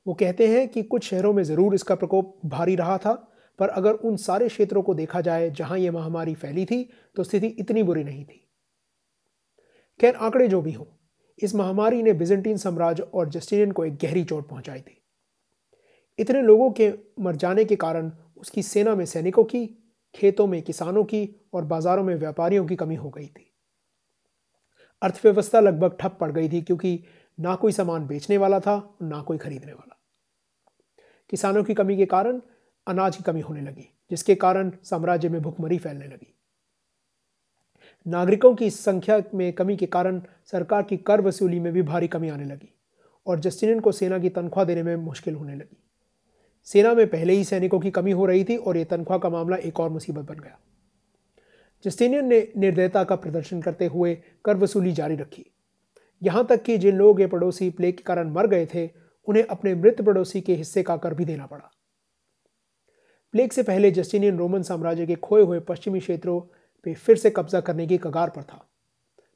वो 0.07 0.15
कहते 0.15 0.47
हैं 0.49 0.67
कि 0.69 0.83
कुछ 0.83 1.05
शहरों 1.05 1.33
में 1.33 1.43
ज़रूर 1.43 1.75
इसका 1.75 1.95
प्रकोप 1.95 2.39
भारी 2.47 2.77
रहा 2.77 2.97
था, 2.99 3.13
पर 3.59 3.69
अगर 3.69 3.93
उन 3.93 4.17
सारे 4.17 4.49
क्षेत्रों 4.49 4.83
को 4.83 4.95
देखा 4.95 5.21
जाए 5.21 5.51
जहाँ 5.51 5.79
ये 5.79 5.91
महामारी 5.91 6.35
फैली 6.35 6.65
थी 6.65 6.83
तो 7.17 7.25
स्थिति 7.25 7.47
इतनी 7.47 7.83
बुरी 7.83 8.05
नहीं 8.05 8.25
थी। 8.25 8.47
खैर, 10.01 10.15
आंकड़े 10.15 10.49
जो 10.49 10.61
भी 10.63 10.73
हों 10.73 10.85
इस 11.43 11.55
महामारी 11.55 12.03
ने 12.03 12.13
बिजेंटीन 12.13 12.57
साम्राज्य 12.57 13.03
और 13.03 13.29
जस्टिनियन 13.29 13.73
को 13.73 13.85
एक 13.85 13.97
गहरी 13.97 14.25
चोट 14.25 14.49
पहुंचाई 14.49 14.81
थी। 14.81 15.03
इतने 16.19 16.43
लोगों 16.43 16.71
के 16.71 16.93
मर 17.21 17.37
जाने 17.37 17.65
के 17.65 17.77
कारण 17.77 18.13
उसकी 18.37 18.63
सेना 18.63 18.95
में 18.95 19.05
सैनिकों 19.05 19.45
की, 19.45 19.67
खेतों 20.15 20.47
में 20.47 20.63
किसानों 20.63 21.05
की 21.05 21.37
और 21.55 21.65
बाजारों 21.65 22.05
में 22.05 22.15
व्यापारियों 22.15 22.67
की 22.67 22.77
कमी 22.77 22.95
हो 22.95 23.11
गई 23.11 23.27
थी। 23.27 23.55
अर्थव्यवस्था 25.03 25.61
लगभग 25.61 25.97
ठप 26.01 26.19
पड़ 26.21 26.33
गई 26.33 26.49
थी 26.49 26.63
क्योंकि 26.63 27.05
ना 27.41 27.55
कोई 27.55 27.73
सामान 27.73 28.07
बेचने 28.07 28.37
वाला 28.39 28.61
था 28.61 28.97
ना 29.03 29.23
कोई 29.23 29.39
खरीदने 29.39 29.73
वाला। 29.73 29.97
किसानों 31.31 31.65
की 31.65 31.75
कमी 31.75 31.97
के 31.97 32.07
कारण 32.07 32.41
अनाज 32.87 33.17
की 33.17 33.23
कमी 33.23 33.41
होने 33.41 33.61
लगी, 33.61 33.95
जिसके 34.11 34.35
कारण 34.35 34.73
साम्राज्य 34.83 35.29
में 35.29 35.43
भुखमरी 35.43 35.79
फैलने 35.79 36.07
लगी। 36.07 36.40
नागरिकों 38.07 38.55
की 38.55 38.71
संख्या 38.71 39.23
में 39.35 39.53
कमी 39.53 39.77
के 39.77 39.87
कारण 39.87 40.23
सरकार 40.45 40.83
की 40.83 40.97
कर 40.97 41.21
वसूली 41.21 41.61
में 41.61 41.73
भी 41.73 41.83
भारी 41.83 42.09
कमी 42.09 42.29
आने 42.29 42.45
लगी 42.45 42.75
और 43.27 43.41
जस्टिनियन 43.41 43.81
को 43.81 43.93
सेना 43.93 44.19
की 44.19 44.29
तनख्वाह 44.29 44.65
देने 44.65 44.83
में 44.83 44.97
मुश्किल 44.97 45.35
होने 45.35 45.55
लगी। 45.55 45.77
सेना 46.65 46.95
में 46.95 47.07
पहले 47.07 47.33
ही 47.33 47.45
सैनिकों 47.45 47.81
की 47.81 47.91
कमी 47.91 48.11
हो 48.11 48.27
रही 48.27 48.45
थी 48.45 48.57
और 48.57 48.77
यह 48.77 48.85
तनख्वाह 48.85 49.19
का 49.19 49.29
मामला 49.29 49.57
एक 49.57 49.81
और 49.81 49.91
मुसीबत 49.91 50.25
बन 50.25 50.35
गया। 50.35 50.59
जस्टिनियन 51.85 52.27
ने 52.27 52.53
निर्दयता 52.57 53.05
का 53.05 53.17
प्रदर्शन 53.17 53.63
करते 53.63 53.87
हुए 53.87 54.23
कर 54.45 54.57
वसूली 54.57 54.93
जारी 54.93 55.17
रखी। 55.17 55.47
यहाँ 56.23 56.47
तक 56.47 56.63
कि 56.63 56.79
जिन 56.79 56.97
लोग 56.97 57.21
ये 57.21 57.27
पड़ोसी 57.27 57.71
प्लेग 57.71 57.97
के 57.97 58.03
कारण 58.03 58.31
मर 58.31 58.47
गए 58.47 58.67
थे, 58.75 58.91
उन्हें 59.27 59.45
अपने 59.45 59.75
मृत 59.75 60.03
पड़ोसी 60.03 60.41
के 60.41 60.55
हिस्से 60.55 60.83
का 60.83 60.97
कर 60.97 61.15
भी 61.15 61.25
देना 61.25 61.47
पड़ा। 61.47 61.71
प्लेग 63.33 63.53
से 63.53 63.63
पहले 63.63 63.91
जस्टिनियन 63.91 64.39
रोमन 64.39 64.63
साम्राज्य 64.63 65.07
के 65.07 65.15
खोए 65.15 65.43
हुए 65.43 65.61
पश्चिमी 65.61 66.01
क्षेत्रों 66.01 66.60
पर 66.87 66.95
फिर 66.95 67.17
से 67.17 67.31
कब्जा 67.31 67.61
करने 67.61 67.87
की 67.87 67.99
कगार 67.99 68.31
पर 68.31 68.43
था। 68.43 68.67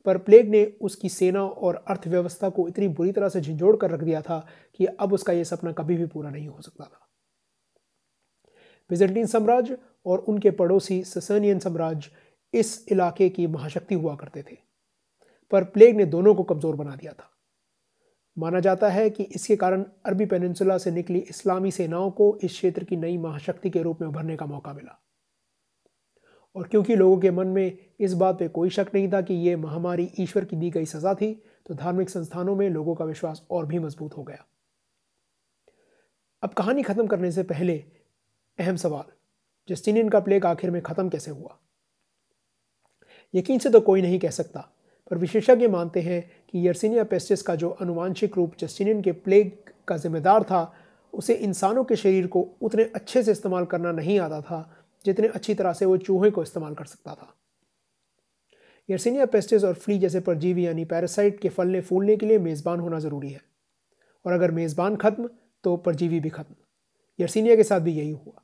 पर 0.07 0.18
प्लेग 0.18 0.48
ने 0.48 0.64
उसकी 0.80 1.09
सेना 1.09 1.42
और 1.42 1.85
अर्थव्यवस्था 1.88 2.48
को 2.48 2.68
इतनी 2.68 2.88
बुरी 2.88 3.12
तरह 3.12 3.28
से 3.28 3.40
झिझोड़ 3.40 3.76
कर 3.76 3.90
रख 3.90 4.00
दिया 4.00 4.22
था 4.22 4.46
कि 4.74 4.87
अब 4.87 5.12
उसका 5.12 5.33
यह 5.33 5.44
सपना 5.44 5.72
कभी 5.72 5.96
भी 5.96 6.07
पूरा 6.07 6.30
नहीं 6.30 6.48
हो 6.48 6.61
सकता 6.61 6.85
था। 6.85 7.09
बिजेंटीन 8.90 9.26
साम्राज्य 9.26 9.78
और 10.07 10.18
उनके 10.18 10.50
पड़ोसी 10.50 11.02
ससनियन 11.04 11.59
साम्राज्य 11.59 12.11
इस 12.54 12.87
इलाके 12.92 13.28
की 13.28 13.46
महाशक्ति 13.46 13.94
हुआ 13.94 14.14
करते 14.16 14.42
थे। 14.42 14.57
पर 15.52 15.64
प्लेग 15.64 15.96
ने 15.96 16.04
दोनों 16.04 16.35
को 16.35 16.42
कमज़ोर 16.42 16.76
बना 16.76 16.96
दिया 16.96 17.12
था। 17.12 17.30
माना 18.38 18.61
जाता 18.61 18.88
है 18.88 19.11
कि 19.11 19.22
इसके 19.22 19.57
कारण 19.57 19.85
अरबी 20.07 20.26
पेनिनसुला 20.26 20.78
से 20.78 20.90
निकली 20.90 21.18
इस्लामी 21.18 21.70
सेनाओं 21.70 22.11
को 22.11 22.38
इस 22.42 22.52
क्षेत्र 22.52 22.85
की 22.85 22.96
नई 22.96 23.18
महाशक्ति 23.18 23.70
के 23.70 23.83
रूप 23.83 24.00
में 24.00 24.09
उभरने 24.09 24.37
का 24.37 24.46
मौका 24.46 24.72
मिला। 24.72 25.00
और 26.55 26.67
क्योंकि 26.69 26.97
लोगों 26.97 27.19
के 27.19 27.31
मन 27.31 27.47
में 27.47 27.79
इस 28.01 28.12
बात 28.14 28.38
पे 28.38 28.49
कोई 28.49 28.71
शक 28.71 28.90
नहीं 28.95 29.12
था 29.12 29.21
कि 29.21 29.35
यह 29.35 29.57
महामारी 29.57 30.11
ईश्वर 30.21 30.45
की 30.45 30.57
दी 30.57 30.71
गई 30.71 30.85
सजा 30.87 31.14
थी 31.14 31.33
तो 31.67 31.75
धार्मिक 31.75 32.11
संस्थानों 32.11 32.55
में 32.57 32.69
लोगों 32.71 32.95
का 32.95 33.05
विश्वास 33.05 33.43
और 33.51 33.67
भी 33.67 33.79
मज़बूत 33.79 34.17
हो 34.17 34.23
गया। 34.23 34.45
अब 36.43 36.51
कहानी 36.51 36.83
खत्म 36.83 37.07
करने 37.07 37.31
से 37.33 37.43
पहले 37.43 37.77
अहम 38.59 38.77
सवाल, 38.77 39.05
जस्टिनियन 39.69 40.09
का 40.09 40.21
प्लेग 40.21 40.47
आखिर 40.47 40.71
में 40.71 40.81
ख़त्म 40.83 41.09
कैसे 41.09 41.31
हुआ? 41.31 41.59
यकीन 43.35 43.59
से 43.59 43.71
तो 43.71 43.81
कोई 43.81 44.03
नहीं 44.03 44.19
कह 44.19 44.31
सकता, 44.31 44.61
पर 45.11 45.19
विशेषज्ञ 45.19 45.69
मानते 45.69 46.01
हैं 46.01 46.23
कि 46.49 46.67
यर्सिनिया 46.69 47.05
पेस्टिस 47.05 47.43
का 47.43 47.55
जो 47.55 47.71
अनुवांशिक 47.71 48.37
रूप 48.37 48.55
जस्टिनियन 48.59 49.03
के 49.03 49.12
प्लेग 49.12 49.53
का 49.88 49.97
जिम्मेदार 49.97 50.43
था, 50.43 50.73
उसे 51.12 51.35
इंसानों 51.35 51.85
के 51.85 51.97
शरीर 51.97 52.27
को 52.27 52.49
उतने 52.62 52.85
अच्छे 52.95 53.23
से 53.23 53.33
इस्तेमाल 53.33 53.64
करना 53.64 53.93
नहीं 53.93 54.19
आता 54.21 54.40
था 54.40 54.84
जितने 55.05 55.29
अच्छी 55.29 55.55
तरह 55.55 55.73
से 55.73 55.85
वो 55.85 55.97
चूहे 55.97 56.31
को 56.31 56.43
इस्तेमाल 56.43 56.75
कर 56.75 56.85
सकता 56.85 57.14
था। 57.14 57.37
यर्सिनिया 58.90 59.27
पेस्टिस 59.27 59.64
और 59.64 59.75
फ्ली 59.75 59.99
जैसे 59.99 60.21
परजीवी 60.21 60.67
यानी 60.67 60.85
पैरासाइट 60.85 61.40
के 61.40 61.49
फलने 61.49 61.81
फूलने 61.81 62.17
के 62.17 62.27
लिए 62.27 62.38
मेज़बान 62.38 62.81
होना 62.81 62.99
ज़रूरी 62.99 63.31
है। 63.31 63.40
और 64.27 64.33
अगर 64.33 64.51
मेज़बान 64.51 64.97
खत्म 64.97 65.31
तो 65.64 65.77
परजीवी 65.77 66.21
भी 66.21 66.29
खत्म। 66.29 66.55
यर्सिनिया 67.21 67.57
के 67.57 67.64
साथ 67.64 67.81
भी 67.81 67.93
यही 67.93 68.11
हुआ। 68.11 68.43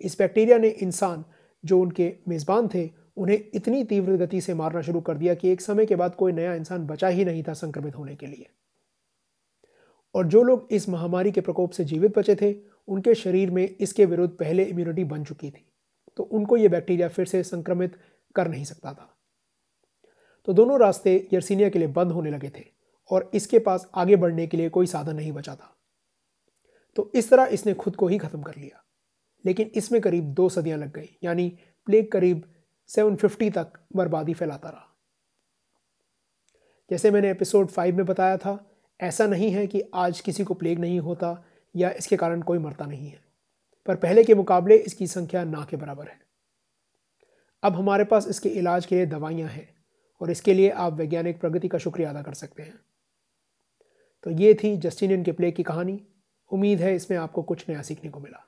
इस 0.00 0.18
बैक्टीरिया 0.18 0.58
ने 0.58 0.68
इंसान 0.68 1.24
जो 1.64 1.80
उनके 1.80 2.16
मेज़बान 2.28 2.68
थे, 2.68 2.90
उन्हें 3.16 3.44
इतनी 3.54 3.84
तीव्र 3.84 4.16
गति 4.16 4.40
से 4.40 4.54
मारना 4.54 4.82
शुरू 4.82 5.00
कर 5.00 5.16
दिया 5.16 5.34
कि 5.34 5.48
एक 5.48 5.60
समय 5.60 5.86
के 5.86 5.96
बाद 5.96 6.14
कोई 6.14 6.32
नया 6.32 6.54
इंसान 6.54 6.86
बचा 6.86 7.08
ही 7.08 7.24
नहीं 7.24 7.42
था 7.42 7.52
संक्रमित 7.52 7.96
होने 7.96 8.16
के 8.16 8.26
लिए। 8.26 8.46
और 10.14 10.26
जो 10.26 10.42
लोग 10.42 10.68
इस 10.70 10.88
महामारी 10.88 11.32
के 11.32 11.40
प्रकोप 11.40 11.70
से 11.70 11.84
जीवित 11.84 12.18
बचे 12.18 12.34
थे, 12.34 12.54
उनके 12.88 13.14
शरीर 13.14 13.50
में 13.50 13.76
इसके 13.80 14.06
विरुद्ध 14.06 14.34
पहले 14.34 14.64
इम्यूनिटी 14.64 15.04
बन 15.04 15.24
चुकी 15.24 15.50
थी। 15.50 15.73
तो 16.16 16.22
उनको 16.22 16.56
ये 16.56 16.68
बैक्टीरिया 16.68 17.08
फिर 17.08 17.26
से 17.26 17.42
संक्रमित 17.42 17.98
कर 18.34 18.48
नहीं 18.48 18.64
सकता 18.64 18.92
था। 18.92 19.18
तो 20.44 20.52
दोनों 20.52 20.80
रास्ते 20.80 21.28
यर्सीनिया 21.32 21.68
के 21.68 21.78
लिए 21.78 21.88
बंद 21.88 22.12
होने 22.12 22.30
लगे 22.30 22.50
थे 22.50 22.64
और 23.10 23.30
इसके 23.34 23.58
पास 23.58 23.90
आगे 23.94 24.16
बढ़ने 24.16 24.46
के 24.46 24.56
लिए 24.56 24.68
कोई 24.68 24.86
साधन 24.86 25.16
नहीं 25.16 25.32
बचा 25.32 25.54
था। 25.54 25.76
तो 26.96 27.12
इस 27.14 27.30
तरह 27.30 27.44
इसने 27.44 27.74
खुद 27.74 27.96
को 27.96 28.08
ही 28.08 28.18
ख़त्म 28.18 28.42
कर 28.42 28.56
लिया। 28.56 28.84
लेकिन 29.46 29.70
इसमें 29.74 30.00
करीब 30.00 30.24
दो 30.24 30.48
सदियाँ 30.48 30.78
लग 30.78 30.92
गई, 30.92 31.18
यानी 31.22 31.58
प्लेग 31.86 32.12
करीब 32.12 32.54
750 32.86 33.50
तक 33.50 33.72
बर्बादी 33.96 34.34
फैलाता 34.34 34.68
रहा। 34.68 34.96
जैसे 36.90 37.10
मैंने 37.10 37.30
एपिसोड 37.30 37.68
फाइव 37.68 37.96
में 37.96 38.06
बताया 38.06 38.36
था, 38.36 38.70
ऐसा 39.00 39.26
नहीं 39.26 39.50
है 39.50 39.66
कि 39.66 39.82
आज 39.94 40.20
किसी 40.20 40.44
को 40.44 40.54
प्लेग 40.54 40.78
नहीं 40.78 41.00
होता 41.00 41.44
या 41.76 41.90
इसके 41.90 42.16
कारण 42.16 42.42
कोई 42.42 42.58
मरता 42.58 42.86
नहीं 42.86 43.08
है। 43.08 43.23
पर 43.86 43.96
पहले 43.96 44.24
के 44.24 44.34
मुकाबले 44.34 44.76
इसकी 44.76 45.06
संख्या 45.06 45.44
ना 45.44 45.66
के 45.70 45.76
बराबर 45.76 46.08
है। 46.08 46.18
अब 47.62 47.76
हमारे 47.76 48.04
पास 48.04 48.28
इसके 48.28 48.48
इलाज 48.48 48.86
के 48.86 48.94
लिए 48.94 49.06
दवाइयाँ 49.06 49.48
हैं 49.48 49.68
और 50.20 50.30
इसके 50.30 50.54
लिए 50.54 50.70
आप 50.70 50.92
वैज्ञानिक 50.92 51.40
प्रगति 51.40 51.68
का 51.68 51.78
शुक्रिया 51.78 52.10
अदा 52.10 52.22
कर 52.22 52.34
सकते 52.34 52.62
हैं। 52.62 52.80
तो 54.22 54.30
ये 54.30 54.54
थी 54.54 54.76
जस्टिनियन 54.76 55.24
के 55.24 55.32
प्ले 55.32 55.50
की 55.50 55.62
कहानी। 55.62 56.00
उम्मीद 56.50 56.80
है 56.80 56.94
इसमें 56.96 57.18
आपको 57.18 57.42
कुछ 57.42 57.68
नया 57.68 57.82
सीखने 57.82 58.10
को 58.10 58.20
मिला। 58.20 58.46